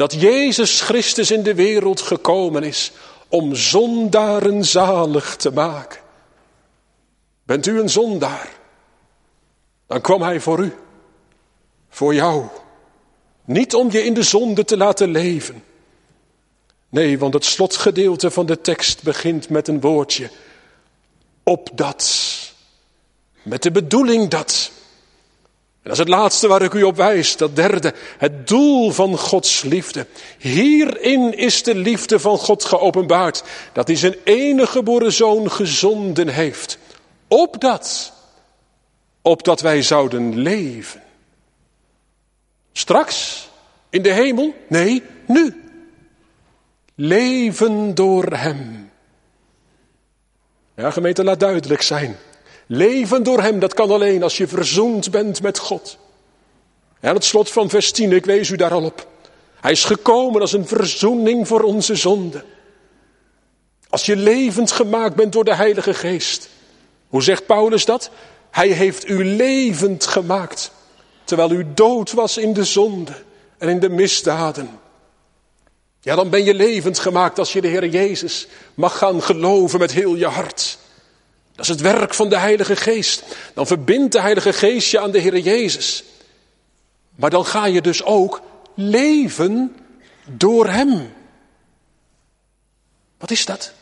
Dat 0.00 0.20
Jezus 0.20 0.80
Christus 0.80 1.30
in 1.30 1.42
de 1.42 1.54
wereld 1.54 2.00
gekomen 2.00 2.62
is 2.62 2.92
om 3.28 3.54
zondaren 3.54 4.64
zalig 4.64 5.36
te 5.36 5.50
maken. 5.50 6.00
Bent 7.42 7.66
u 7.66 7.80
een 7.80 7.88
zondaar? 7.88 8.48
Dan 9.86 10.00
kwam 10.00 10.22
hij 10.22 10.40
voor 10.40 10.58
u. 10.58 10.74
Voor 11.88 12.14
jou. 12.14 12.44
Niet 13.44 13.74
om 13.74 13.90
je 13.90 14.04
in 14.04 14.14
de 14.14 14.22
zonde 14.22 14.64
te 14.64 14.76
laten 14.76 15.10
leven. 15.10 15.64
Nee, 16.88 17.18
want 17.18 17.34
het 17.34 17.44
slotgedeelte 17.44 18.30
van 18.30 18.46
de 18.46 18.60
tekst 18.60 19.02
begint 19.02 19.48
met 19.48 19.68
een 19.68 19.80
woordje. 19.80 20.30
Opdat. 21.42 22.52
Met 23.42 23.62
de 23.62 23.70
bedoeling 23.70 24.28
dat. 24.28 24.70
En 25.82 25.88
dat 25.88 25.92
is 25.92 25.98
het 25.98 26.08
laatste 26.08 26.48
waar 26.48 26.62
ik 26.62 26.72
u 26.72 26.82
op 26.82 26.96
wijs, 26.96 27.36
dat 27.36 27.56
derde, 27.56 27.94
het 28.18 28.48
doel 28.48 28.90
van 28.90 29.18
Gods 29.18 29.62
liefde. 29.62 30.06
Hierin 30.38 31.36
is 31.36 31.62
de 31.62 31.74
liefde 31.74 32.18
van 32.18 32.38
God 32.38 32.64
geopenbaard, 32.64 33.42
dat 33.72 33.86
hij 33.86 33.96
zijn 33.96 34.14
enige 34.24 34.72
geboren 34.72 35.12
zoon 35.12 35.50
gezonden 35.50 36.28
heeft. 36.28 36.78
Opdat, 37.28 38.12
opdat 39.22 39.60
wij 39.60 39.82
zouden 39.82 40.38
leven. 40.38 41.02
Straks, 42.72 43.48
in 43.90 44.02
de 44.02 44.12
hemel? 44.12 44.54
Nee, 44.68 45.02
nu. 45.26 45.62
Leven 46.94 47.94
door 47.94 48.24
hem. 48.24 48.90
Ja, 50.76 50.90
gemeente, 50.90 51.24
laat 51.24 51.40
duidelijk 51.40 51.82
zijn. 51.82 52.16
Leven 52.72 53.22
door 53.22 53.42
hem, 53.42 53.58
dat 53.58 53.74
kan 53.74 53.90
alleen 53.90 54.22
als 54.22 54.36
je 54.36 54.48
verzoend 54.48 55.10
bent 55.10 55.42
met 55.42 55.58
God. 55.58 55.98
En 57.00 57.14
het 57.14 57.24
slot 57.24 57.50
van 57.50 57.68
vers 57.68 57.92
10, 57.92 58.12
ik 58.12 58.24
wees 58.24 58.50
u 58.50 58.56
daar 58.56 58.72
al 58.72 58.84
op. 58.84 59.06
Hij 59.60 59.70
is 59.70 59.84
gekomen 59.84 60.40
als 60.40 60.52
een 60.52 60.66
verzoening 60.66 61.48
voor 61.48 61.62
onze 61.62 61.94
zonde. 61.94 62.44
Als 63.88 64.06
je 64.06 64.16
levend 64.16 64.72
gemaakt 64.72 65.14
bent 65.14 65.32
door 65.32 65.44
de 65.44 65.54
Heilige 65.54 65.94
Geest. 65.94 66.48
Hoe 67.08 67.22
zegt 67.22 67.46
Paulus 67.46 67.84
dat? 67.84 68.10
Hij 68.50 68.68
heeft 68.68 69.08
u 69.08 69.24
levend 69.24 70.06
gemaakt. 70.06 70.72
terwijl 71.24 71.50
u 71.50 71.66
dood 71.74 72.12
was 72.12 72.36
in 72.36 72.52
de 72.52 72.64
zonde 72.64 73.12
en 73.58 73.68
in 73.68 73.80
de 73.80 73.88
misdaden. 73.88 74.78
Ja, 76.00 76.14
dan 76.14 76.30
ben 76.30 76.44
je 76.44 76.54
levend 76.54 76.98
gemaakt 76.98 77.38
als 77.38 77.52
je 77.52 77.60
de 77.60 77.68
Heer 77.68 77.86
Jezus 77.86 78.46
mag 78.74 78.98
gaan 78.98 79.22
geloven 79.22 79.78
met 79.78 79.92
heel 79.92 80.14
je 80.14 80.26
hart. 80.26 80.69
Dat 81.60 81.68
is 81.68 81.74
het 81.74 81.92
werk 81.94 82.14
van 82.14 82.28
de 82.28 82.38
Heilige 82.38 82.76
Geest. 82.76 83.22
Dan 83.54 83.66
verbindt 83.66 84.12
de 84.12 84.20
Heilige 84.20 84.52
Geest 84.52 84.90
je 84.90 84.98
aan 84.98 85.10
de 85.10 85.18
Heer 85.18 85.38
Jezus. 85.38 86.04
Maar 87.16 87.30
dan 87.30 87.46
ga 87.46 87.66
je 87.66 87.80
dus 87.80 88.02
ook 88.02 88.40
leven 88.74 89.76
door 90.24 90.68
Hem. 90.68 91.12
Wat 93.18 93.30
is 93.30 93.44
dat? 93.44 93.72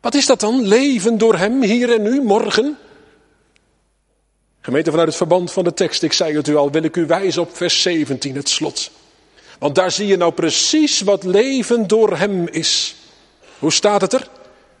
Wat 0.00 0.14
is 0.14 0.26
dat 0.26 0.40
dan? 0.40 0.66
Leven 0.66 1.18
door 1.18 1.36
Hem, 1.36 1.62
hier 1.62 1.92
en 1.92 2.02
nu, 2.02 2.22
morgen? 2.22 2.78
Gemeente 4.60 4.90
vanuit 4.90 5.08
het 5.08 5.16
verband 5.16 5.52
van 5.52 5.64
de 5.64 5.74
tekst, 5.74 6.02
ik 6.02 6.12
zei 6.12 6.36
het 6.36 6.48
u 6.48 6.56
al, 6.56 6.70
wil 6.70 6.82
ik 6.82 6.96
u 6.96 7.06
wijzen 7.06 7.42
op 7.42 7.56
vers 7.56 7.82
17, 7.82 8.36
het 8.36 8.48
slot. 8.48 8.90
Want 9.58 9.74
daar 9.74 9.90
zie 9.90 10.06
je 10.06 10.16
nou 10.16 10.32
precies 10.32 11.00
wat 11.00 11.24
leven 11.24 11.86
door 11.86 12.16
Hem 12.16 12.48
is. 12.48 12.94
Hoe 13.58 13.72
staat 13.72 14.00
het 14.00 14.12
er? 14.12 14.28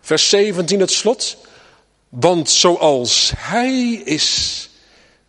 Vers 0.00 0.28
17, 0.28 0.80
het 0.80 0.90
slot. 0.90 1.36
Want 2.20 2.50
zoals 2.50 3.32
Hij 3.36 3.92
is, 3.92 4.68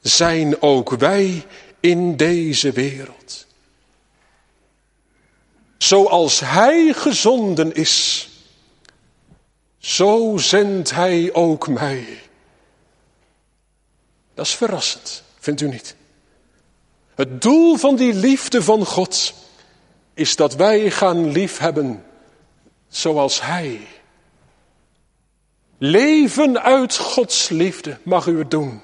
zijn 0.01 0.61
ook 0.61 0.89
wij 0.89 1.45
in 1.79 2.15
deze 2.15 2.71
wereld. 2.71 3.45
Zoals 5.77 6.39
Hij 6.39 6.93
gezonden 6.93 7.75
is, 7.75 8.29
zo 9.77 10.37
zendt 10.37 10.91
Hij 10.91 11.33
ook 11.33 11.67
mij. 11.67 12.21
Dat 14.33 14.45
is 14.45 14.55
verrassend, 14.55 15.23
vindt 15.39 15.61
u 15.61 15.67
niet? 15.67 15.95
Het 17.15 17.41
doel 17.41 17.75
van 17.75 17.95
die 17.95 18.13
liefde 18.13 18.63
van 18.63 18.85
God 18.85 19.33
is 20.13 20.35
dat 20.35 20.55
wij 20.55 20.91
gaan 20.91 21.31
liefhebben 21.31 22.05
zoals 22.87 23.41
Hij. 23.41 23.87
Leven 25.77 26.61
uit 26.61 26.97
Gods 26.97 27.49
liefde 27.49 27.97
mag 28.03 28.27
u 28.27 28.39
het 28.39 28.51
doen. 28.51 28.81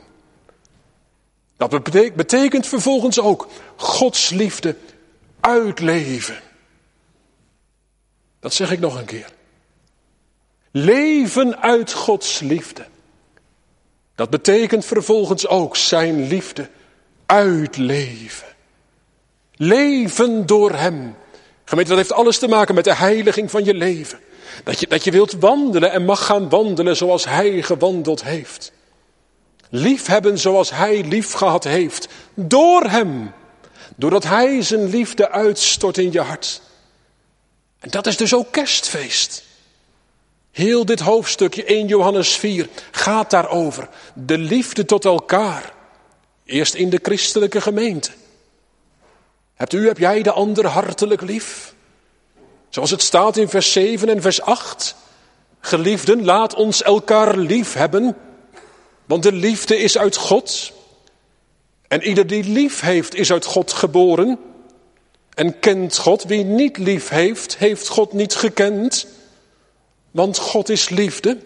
Dat 1.57 1.83
betekent 2.15 2.67
vervolgens 2.67 3.19
ook 3.19 3.47
Gods 3.75 4.29
liefde 4.29 4.75
uitleven. 5.39 6.39
Dat 8.39 8.53
zeg 8.53 8.71
ik 8.71 8.79
nog 8.79 8.99
een 8.99 9.05
keer. 9.05 9.29
Leven 10.71 11.61
uit 11.61 11.93
Gods 11.93 12.39
liefde. 12.39 12.85
Dat 14.15 14.29
betekent 14.29 14.85
vervolgens 14.85 15.47
ook 15.47 15.75
zijn 15.75 16.27
liefde 16.27 16.69
uitleven. 17.25 18.47
Leven 19.55 20.45
door 20.45 20.71
Hem. 20.71 21.15
Gemeente, 21.63 21.89
dat 21.89 21.99
heeft 21.99 22.13
alles 22.19 22.39
te 22.39 22.47
maken 22.47 22.75
met 22.75 22.83
de 22.83 22.95
heiliging 22.95 23.51
van 23.51 23.63
je 23.63 23.73
leven. 23.73 24.19
Dat 24.63 24.79
je, 24.79 24.87
dat 24.87 25.03
je 25.03 25.11
wilt 25.11 25.31
wandelen 25.31 25.91
en 25.91 26.05
mag 26.05 26.25
gaan 26.25 26.49
wandelen 26.49 26.95
zoals 26.95 27.25
Hij 27.25 27.61
gewandeld 27.61 28.23
heeft. 28.23 28.71
Liefhebben 29.69 30.37
zoals 30.37 30.71
Hij 30.71 31.03
lief 31.03 31.31
gehad 31.31 31.63
heeft. 31.63 32.07
Door 32.33 32.83
Hem. 32.83 33.31
Doordat 33.95 34.23
Hij 34.23 34.61
zijn 34.61 34.89
liefde 34.89 35.29
uitstort 35.29 35.97
in 35.97 36.11
je 36.11 36.21
hart. 36.21 36.61
En 37.79 37.89
dat 37.89 38.07
is 38.07 38.17
dus 38.17 38.33
ook 38.33 38.51
kerstfeest. 38.51 39.43
Heel 40.51 40.85
dit 40.85 40.99
hoofdstukje 40.99 41.63
1 41.63 41.87
Johannes 41.87 42.35
4 42.35 42.67
gaat 42.91 43.29
daarover. 43.29 43.89
De 44.13 44.37
liefde 44.37 44.85
tot 44.85 45.05
elkaar. 45.05 45.73
Eerst 46.45 46.73
in 46.73 46.89
de 46.89 46.99
christelijke 47.01 47.61
gemeente. 47.61 48.11
Hebt 49.53 49.73
u, 49.73 49.87
heb 49.87 49.97
jij 49.97 50.21
de 50.21 50.31
ander 50.31 50.67
hartelijk 50.67 51.21
lief? 51.21 51.73
Zoals 52.71 52.91
het 52.91 53.01
staat 53.01 53.37
in 53.37 53.49
vers 53.49 53.71
7 53.71 54.09
en 54.09 54.21
vers 54.21 54.41
8. 54.41 54.95
Geliefden, 55.59 56.25
laat 56.25 56.53
ons 56.53 56.83
elkaar 56.83 57.37
lief 57.37 57.73
hebben, 57.73 58.17
want 59.05 59.23
de 59.23 59.31
liefde 59.31 59.77
is 59.77 59.97
uit 59.97 60.15
God. 60.15 60.71
En 61.87 62.03
ieder 62.03 62.27
die 62.27 62.43
lief 62.43 62.79
heeft, 62.79 63.15
is 63.15 63.31
uit 63.31 63.45
God 63.45 63.73
geboren 63.73 64.39
en 65.33 65.59
kent 65.59 65.97
God. 65.97 66.23
Wie 66.23 66.43
niet 66.43 66.77
lief 66.77 67.09
heeft, 67.09 67.57
heeft 67.57 67.87
God 67.87 68.13
niet 68.13 68.35
gekend, 68.35 69.07
want 70.11 70.37
God 70.37 70.69
is 70.69 70.89
liefde. 70.89 71.37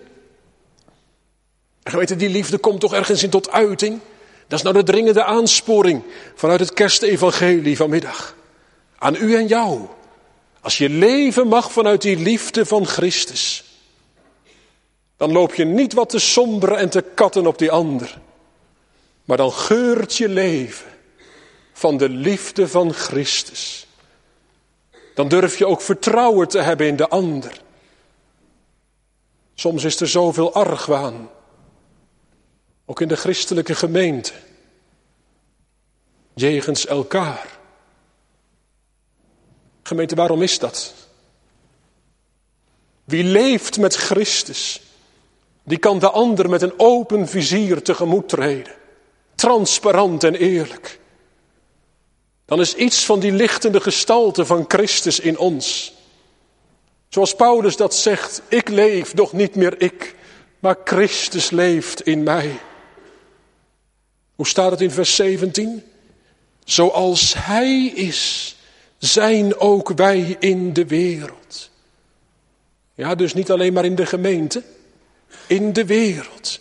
En 1.84 2.18
die 2.18 2.30
liefde 2.30 2.58
komt 2.58 2.80
toch 2.80 2.94
ergens 2.94 3.24
in 3.24 3.30
tot 3.30 3.52
uiting? 3.52 4.00
Dat 4.48 4.58
is 4.58 4.64
nou 4.66 4.76
de 4.76 4.84
dringende 4.84 5.24
aansporing 5.24 6.04
vanuit 6.36 6.60
het 6.60 6.74
kerstevangelie 6.74 7.78
vanmiddag. 7.78 8.36
Aan 8.98 9.16
u 9.16 9.36
en 9.36 9.48
jou. 9.48 9.88
Als 10.66 10.78
je 10.78 10.90
leven 10.90 11.48
mag 11.48 11.72
vanuit 11.72 12.02
die 12.02 12.18
liefde 12.18 12.66
van 12.66 12.86
Christus. 12.86 13.64
Dan 15.18 15.32
loop 15.32 15.54
je 15.54 15.66
niet 15.66 15.94
wat 15.94 16.10
te 16.10 16.20
somberen 16.20 16.78
en 16.78 16.90
te 16.90 17.02
katten 17.02 17.48
op 17.48 17.58
die 17.58 17.72
ander. 17.72 18.20
Maar 19.26 19.38
dan 19.38 19.52
geurt 19.52 20.16
je 20.16 20.30
leven 20.30 20.92
van 21.74 21.98
de 21.98 22.10
liefde 22.10 22.68
van 22.68 22.94
Christus. 22.94 23.88
Dan 25.16 25.28
durf 25.28 25.58
je 25.58 25.68
ook 25.68 25.82
vertrouwen 25.82 26.48
te 26.48 26.62
hebben 26.62 26.88
in 26.88 26.96
de 26.96 27.10
ander. 27.10 27.62
Soms 29.56 29.84
is 29.84 30.00
er 30.00 30.08
zoveel 30.08 30.54
argwaan. 30.54 31.30
Ook 32.86 33.02
in 33.02 33.08
de 33.08 33.18
christelijke 33.18 33.76
gemeente. 33.76 34.34
Jegens 36.34 36.86
elkaar. 36.86 37.55
Gemeente, 39.88 40.16
waarom 40.16 40.42
is 40.42 40.60
dat? 40.60 40.94
Wie 43.04 43.24
leeft 43.24 43.78
met 43.78 43.96
Christus, 43.96 44.82
die 45.64 45.78
kan 45.78 46.00
de 46.00 46.10
ander 46.10 46.50
met 46.50 46.62
een 46.62 46.80
open 46.80 47.28
vizier 47.28 47.82
tegemoet 47.82 48.30
treden. 48.30 48.74
Transparant 49.36 50.24
en 50.24 50.36
eerlijk. 50.36 51.00
Dan 52.46 52.60
is 52.60 52.76
iets 52.76 53.06
van 53.06 53.20
die 53.20 53.32
lichtende 53.32 53.82
gestalte 53.82 54.46
van 54.46 54.66
Christus 54.68 55.20
in 55.20 55.38
ons. 55.38 55.94
Zoals 57.10 57.36
Paulus 57.36 57.76
dat 57.76 57.96
zegt, 57.96 58.42
ik 58.48 58.70
leef, 58.70 59.14
doch 59.14 59.34
niet 59.34 59.56
meer 59.56 59.82
ik, 59.82 60.16
maar 60.60 60.78
Christus 60.84 61.50
leeft 61.50 62.02
in 62.02 62.24
mij. 62.24 62.60
Hoe 64.36 64.48
staat 64.48 64.72
het 64.72 64.82
in 64.82 64.92
vers 64.92 65.16
17? 65.16 65.84
Zoals 66.64 67.34
Hij 67.38 67.86
is, 67.86 68.55
zijn 69.06 69.60
ook 69.60 69.90
wij 69.96 70.36
in 70.40 70.74
de 70.74 70.86
wereld. 70.86 71.70
Ja, 72.94 73.16
dus 73.16 73.34
niet 73.34 73.52
alleen 73.52 73.74
maar 73.74 73.86
in 73.86 73.96
de 73.96 74.06
gemeente, 74.06 74.64
in 75.48 75.74
de 75.74 75.86
wereld. 75.86 76.60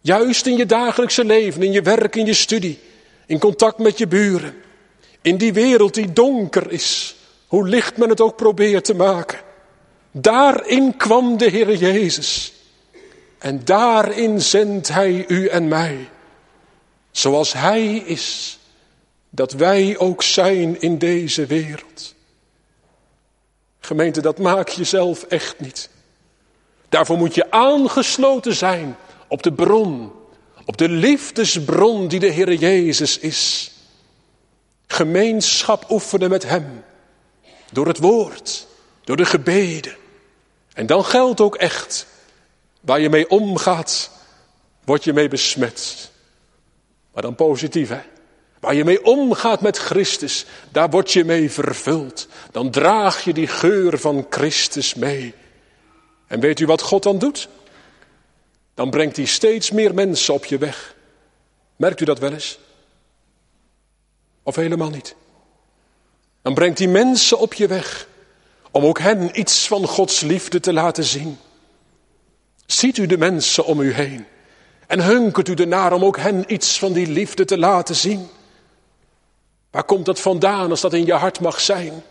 Juist 0.00 0.46
in 0.46 0.56
je 0.56 0.66
dagelijkse 0.66 1.24
leven, 1.24 1.62
in 1.62 1.72
je 1.72 1.82
werk, 1.82 2.16
in 2.16 2.26
je 2.26 2.34
studie, 2.34 2.78
in 3.26 3.38
contact 3.38 3.78
met 3.78 3.98
je 3.98 4.06
buren. 4.06 4.54
In 5.20 5.36
die 5.36 5.52
wereld 5.52 5.94
die 5.94 6.12
donker 6.12 6.70
is, 6.70 7.16
hoe 7.46 7.68
licht 7.68 7.96
men 7.96 8.08
het 8.08 8.20
ook 8.20 8.36
probeert 8.36 8.84
te 8.84 8.94
maken. 8.94 9.38
Daarin 10.10 10.96
kwam 10.96 11.36
de 11.36 11.48
Heer 11.48 11.74
Jezus. 11.74 12.52
En 13.38 13.64
daarin 13.64 14.40
zendt 14.40 14.88
Hij 14.88 15.24
u 15.28 15.46
en 15.46 15.68
mij. 15.68 16.08
Zoals 17.10 17.52
Hij 17.52 17.96
is, 17.96 18.58
dat 19.34 19.52
wij 19.52 19.98
ook 19.98 20.22
zijn 20.22 20.80
in 20.80 20.98
deze 20.98 21.46
wereld. 21.46 22.14
Gemeente, 23.80 24.20
dat 24.20 24.38
maak 24.38 24.68
je 24.68 24.84
zelf 24.84 25.22
echt 25.22 25.60
niet. 25.60 25.90
Daarvoor 26.88 27.16
moet 27.16 27.34
je 27.34 27.50
aangesloten 27.50 28.54
zijn 28.54 28.96
op 29.28 29.42
de 29.42 29.52
bron, 29.52 30.12
op 30.64 30.76
de 30.76 30.88
liefdesbron 30.88 32.08
die 32.08 32.20
de 32.20 32.26
Heer 32.26 32.52
Jezus 32.52 33.18
is. 33.18 33.70
Gemeenschap 34.86 35.90
oefenen 35.90 36.30
met 36.30 36.42
Hem, 36.42 36.84
door 37.72 37.86
het 37.86 37.98
woord, 37.98 38.66
door 39.04 39.16
de 39.16 39.24
gebeden. 39.24 39.96
En 40.72 40.86
dan 40.86 41.04
geldt 41.04 41.40
ook 41.40 41.56
echt, 41.56 42.06
waar 42.80 43.00
je 43.00 43.10
mee 43.10 43.30
omgaat, 43.30 44.10
word 44.84 45.04
je 45.04 45.12
mee 45.12 45.28
besmet. 45.28 46.10
Maar 47.12 47.22
dan 47.22 47.34
positief, 47.34 47.88
hè? 47.88 48.00
Waar 48.62 48.74
je 48.74 48.84
mee 48.84 49.04
omgaat 49.04 49.60
met 49.60 49.78
Christus, 49.78 50.46
daar 50.70 50.90
word 50.90 51.12
je 51.12 51.24
mee 51.24 51.50
vervuld. 51.50 52.28
Dan 52.50 52.70
draag 52.70 53.24
je 53.24 53.32
die 53.32 53.46
geur 53.46 53.98
van 53.98 54.26
Christus 54.30 54.94
mee. 54.94 55.34
En 56.26 56.40
weet 56.40 56.60
u 56.60 56.66
wat 56.66 56.82
God 56.82 57.02
dan 57.02 57.18
doet? 57.18 57.48
Dan 58.74 58.90
brengt 58.90 59.16
hij 59.16 59.24
steeds 59.24 59.70
meer 59.70 59.94
mensen 59.94 60.34
op 60.34 60.44
je 60.44 60.58
weg. 60.58 60.94
Merkt 61.76 62.00
u 62.00 62.04
dat 62.04 62.18
wel 62.18 62.32
eens? 62.32 62.58
Of 64.42 64.56
helemaal 64.56 64.90
niet? 64.90 65.14
Dan 66.42 66.54
brengt 66.54 66.78
hij 66.78 66.88
mensen 66.88 67.38
op 67.38 67.54
je 67.54 67.66
weg 67.66 68.08
om 68.70 68.84
ook 68.84 68.98
hen 68.98 69.40
iets 69.40 69.66
van 69.66 69.86
Gods 69.86 70.20
liefde 70.20 70.60
te 70.60 70.72
laten 70.72 71.04
zien. 71.04 71.38
Ziet 72.66 72.98
u 72.98 73.06
de 73.06 73.18
mensen 73.18 73.64
om 73.64 73.80
u 73.80 73.92
heen? 73.92 74.26
En 74.86 75.00
hunkert 75.00 75.48
u 75.48 75.54
ernaar 75.54 75.92
om 75.92 76.04
ook 76.04 76.18
hen 76.18 76.52
iets 76.52 76.78
van 76.78 76.92
die 76.92 77.06
liefde 77.06 77.44
te 77.44 77.58
laten 77.58 77.94
zien? 77.94 78.28
Waar 79.72 79.84
komt 79.84 80.06
dat 80.06 80.20
vandaan 80.20 80.70
als 80.70 80.80
dat 80.80 80.92
in 80.92 81.06
je 81.06 81.12
hart 81.12 81.40
mag 81.40 81.60
zijn? 81.60 82.02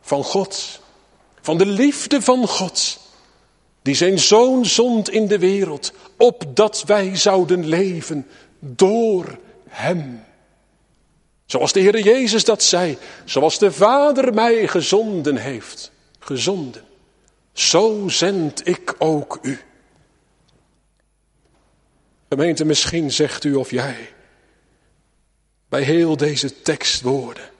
Van 0.00 0.24
God. 0.24 0.80
Van 1.40 1.58
de 1.58 1.66
liefde 1.66 2.22
van 2.22 2.46
God. 2.46 2.98
Die 3.82 3.94
zijn 3.94 4.18
zoon 4.18 4.64
zond 4.64 5.10
in 5.10 5.26
de 5.26 5.38
wereld. 5.38 5.92
Opdat 6.16 6.84
wij 6.86 7.16
zouden 7.16 7.66
leven 7.66 8.26
door 8.58 9.38
hem. 9.68 10.24
Zoals 11.46 11.72
de 11.72 11.80
Heer 11.80 12.00
Jezus 12.00 12.44
dat 12.44 12.62
zei. 12.62 12.98
Zoals 13.24 13.58
de 13.58 13.72
Vader 13.72 14.34
mij 14.34 14.68
gezonden 14.68 15.36
heeft. 15.36 15.92
Gezonden. 16.18 16.84
Zo 17.52 18.08
zend 18.08 18.66
ik 18.68 18.94
ook 18.98 19.38
u. 19.42 19.60
Gemeente, 22.28 22.64
misschien 22.64 23.12
zegt 23.12 23.44
u 23.44 23.54
of 23.54 23.70
jij 23.70 24.08
bij 25.70 25.82
heel 25.82 26.16
deze 26.16 26.62
tekstwoorden. 26.62 27.50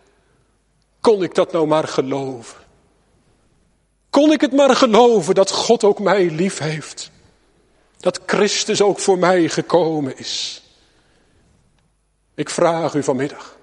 Kon 1.00 1.22
ik 1.22 1.34
dat 1.34 1.52
nou 1.52 1.66
maar 1.66 1.88
geloven? 1.88 2.60
Kon 4.10 4.32
ik 4.32 4.40
het 4.40 4.52
maar 4.52 4.76
geloven 4.76 5.34
dat 5.34 5.50
God 5.50 5.84
ook 5.84 5.98
mij 5.98 6.30
lief 6.30 6.58
heeft? 6.58 7.10
Dat 7.96 8.20
Christus 8.26 8.82
ook 8.82 8.98
voor 8.98 9.18
mij 9.18 9.48
gekomen 9.48 10.18
is? 10.18 10.62
Ik 12.34 12.50
vraag 12.50 12.94
u 12.94 13.02
vanmiddag. 13.02 13.56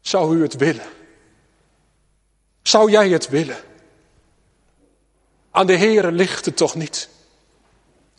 Zou 0.00 0.36
u 0.36 0.42
het 0.42 0.56
willen? 0.56 0.86
Zou 2.62 2.90
jij 2.90 3.08
het 3.08 3.28
willen? 3.28 3.58
Aan 5.50 5.66
de 5.66 5.76
Heere 5.76 6.12
ligt 6.12 6.44
het 6.44 6.56
toch 6.56 6.74
niet? 6.74 7.08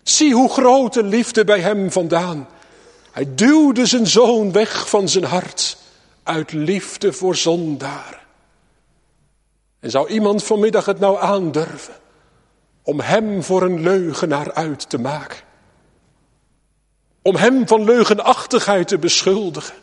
Zie 0.04 0.34
hoe 0.34 0.50
grote 0.50 1.04
liefde 1.04 1.44
bij 1.44 1.60
hem 1.60 1.92
vandaan. 1.92 2.48
Hij 3.18 3.36
duwde 3.36 3.86
zijn 3.86 4.08
zoon 4.08 4.52
weg 4.52 4.90
van 4.90 5.10
zijn 5.10 5.24
hart 5.24 5.78
uit 6.24 6.52
liefde 6.52 7.14
voor 7.14 7.36
zondaar. 7.36 8.26
En 9.80 9.92
zou 9.92 10.10
iemand 10.10 10.44
vanmiddag 10.44 10.86
het 10.86 11.00
nou 11.00 11.20
aandurven 11.20 11.94
om 12.84 13.00
hem 13.00 13.44
voor 13.44 13.62
een 13.62 13.82
leugenaar 13.82 14.54
uit 14.54 14.90
te 14.90 14.98
maken? 14.98 15.40
Om 17.22 17.36
hem 17.36 17.68
van 17.68 17.84
leugenachtigheid 17.84 18.88
te 18.88 18.98
beschuldigen? 18.98 19.76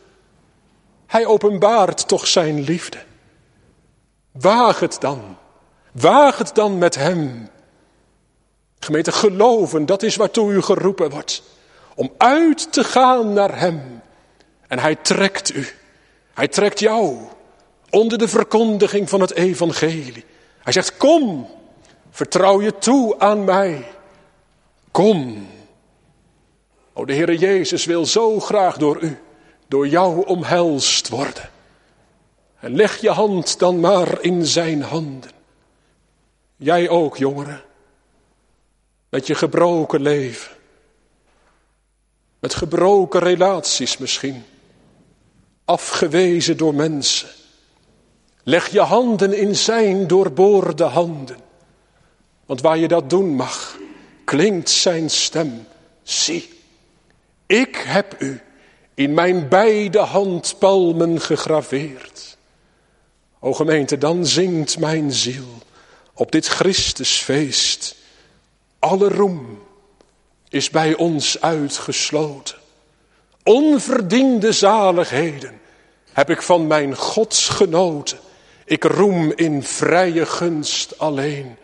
Hij 1.07 1.27
openbaart 1.27 2.09
toch 2.09 2.27
zijn 2.27 2.61
liefde. 2.61 2.99
Waag 4.33 4.81
het 4.81 4.97
dan. 5.01 5.37
Waag 5.93 6.39
het 6.39 6.55
dan 6.55 6.79
met 6.79 6.95
hem. 6.95 7.49
Gemeente, 8.79 9.13
geloven, 9.13 9.87
dat 9.87 10.03
is 10.03 10.17
waartoe 10.17 10.53
u 10.53 10.63
geroepen 10.63 11.11
wordt. 11.11 11.43
Om 11.95 12.13
uit 12.17 12.73
te 12.73 12.85
gaan 12.85 13.33
naar 13.33 13.59
hem. 13.59 14.03
En 14.69 14.79
hij 14.79 14.95
trekt 14.95 15.55
u. 15.55 15.69
Hij 16.35 16.49
trekt 16.49 16.81
jou 16.81 17.17
onder 17.91 18.19
de 18.19 18.29
verkondiging 18.29 19.09
van 19.09 19.21
het 19.21 19.35
evangelie. 19.35 20.25
Hij 20.63 20.73
zegt, 20.73 20.97
kom, 20.97 21.49
vertrouw 22.11 22.63
je 22.63 22.79
toe 22.79 23.19
aan 23.19 23.45
mij. 23.45 23.85
Kom. 24.91 25.49
O, 26.93 27.05
de 27.05 27.15
Heere 27.15 27.39
Jezus 27.39 27.85
wil 27.85 28.07
zo 28.07 28.41
graag 28.41 28.77
door 28.77 29.03
u, 29.03 29.19
door 29.67 29.89
jou 29.89 30.27
omhelst 30.27 31.09
worden. 31.09 31.51
En 32.61 32.77
leg 32.77 33.01
je 33.01 33.11
hand 33.11 33.59
dan 33.59 33.81
maar 33.81 34.21
in 34.21 34.47
zijn 34.47 34.83
handen. 34.83 35.31
Jij 36.57 36.89
ook, 36.89 37.17
jongeren. 37.17 37.63
Met 39.09 39.27
je 39.27 39.35
gebroken 39.35 40.03
leven. 40.03 40.51
Met 42.45 42.55
gebroken 42.55 43.21
relaties 43.21 43.99
misschien. 43.99 44.45
Afgewezen 45.65 46.57
door 46.57 46.75
mensen. 46.75 47.29
Leg 48.43 48.69
je 48.69 48.81
handen 48.81 49.39
in 49.39 49.57
zijn 49.57 50.07
doorboorde 50.07 50.85
handen. 50.85 51.37
Want 52.47 52.61
waar 52.61 52.79
je 52.79 52.89
dat 52.89 53.11
doen 53.11 53.35
mag, 53.35 53.79
klinkt 54.25 54.71
zijn 54.71 55.11
stem. 55.11 55.67
Zie, 56.03 56.49
ik 57.47 57.77
heb 57.77 58.17
u 58.19 58.43
in 58.95 59.15
mijn 59.15 59.49
beide 59.49 59.99
handpalmen 59.99 61.21
gegraveerd. 61.21 62.37
O 63.39 63.53
gemeente, 63.53 63.99
dan 63.99 64.27
zingt 64.27 64.79
mijn 64.79 65.13
ziel 65.13 65.59
op 66.15 66.33
dit 66.33 66.47
Christusfeest. 66.47 67.97
Alle 68.79 69.09
roem 69.09 69.64
is 70.49 70.71
bij 70.71 70.95
ons 70.95 71.41
uitgesloten. 71.41 72.57
Onverdiende 73.43 74.53
zaligheden 74.53 75.61
heb 76.13 76.31
ik 76.31 76.43
van 76.43 76.67
mijn 76.67 76.97
Gods 76.97 77.49
genoten. 77.49 78.19
Ik 78.65 78.85
roem 78.85 79.33
in 79.33 79.63
vrije 79.63 80.27
gunst 80.27 80.99
alleen. 80.99 81.57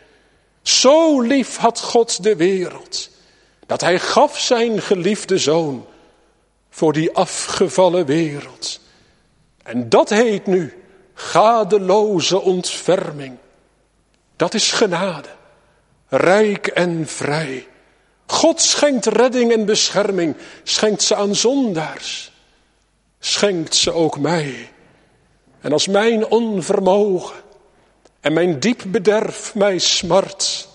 Zo 0.62 1.20
lief 1.20 1.56
had 1.56 1.80
God 1.80 2.22
de 2.22 2.36
wereld, 2.36 3.10
dat 3.66 3.80
hij 3.80 3.98
gaf 3.98 4.38
zijn 4.38 4.82
geliefde 4.82 5.38
zoon 5.38 5.86
voor 6.70 6.92
die 6.92 7.14
afgevallen 7.14 8.06
wereld. 8.06 8.80
En 9.62 9.88
dat 9.88 10.08
heet 10.08 10.46
nu 10.46 10.82
gadeloze 11.14 12.40
ontferming. 12.40 13.36
Dat 14.36 14.54
is 14.54 14.72
genade, 14.72 15.28
rijk 16.08 16.66
en 16.66 17.06
vrij. 17.06 17.68
God 18.30 18.60
schenkt 18.60 19.06
redding 19.06 19.52
en 19.52 19.64
bescherming, 19.64 20.36
schenkt 20.62 21.02
ze 21.02 21.14
aan 21.14 21.34
zondaars, 21.34 22.32
schenkt 23.18 23.74
ze 23.74 23.92
ook 23.92 24.18
mij. 24.18 24.70
En 25.60 25.72
als 25.72 25.86
mijn 25.86 26.26
onvermogen 26.26 27.36
en 28.20 28.32
mijn 28.32 28.60
diep 28.60 28.82
bederf 28.86 29.54
mij 29.54 29.78
smart, 29.78 30.68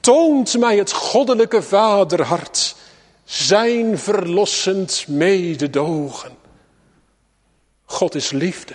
toont 0.00 0.58
mij 0.58 0.76
het 0.76 0.92
goddelijke 0.92 1.62
vaderhart 1.62 2.76
zijn 3.24 3.98
verlossend 3.98 5.04
mededogen. 5.08 6.36
God 7.84 8.14
is 8.14 8.30
liefde. 8.30 8.74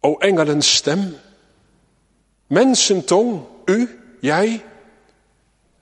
O 0.00 0.14
engelen 0.14 0.62
stem, 0.62 1.16
mensentong, 2.46 3.42
u, 3.64 4.00
jij, 4.20 4.64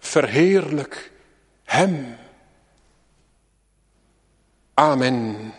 verheerlijk 0.06 1.10
hem. 1.64 2.16
Amen. 4.74 5.52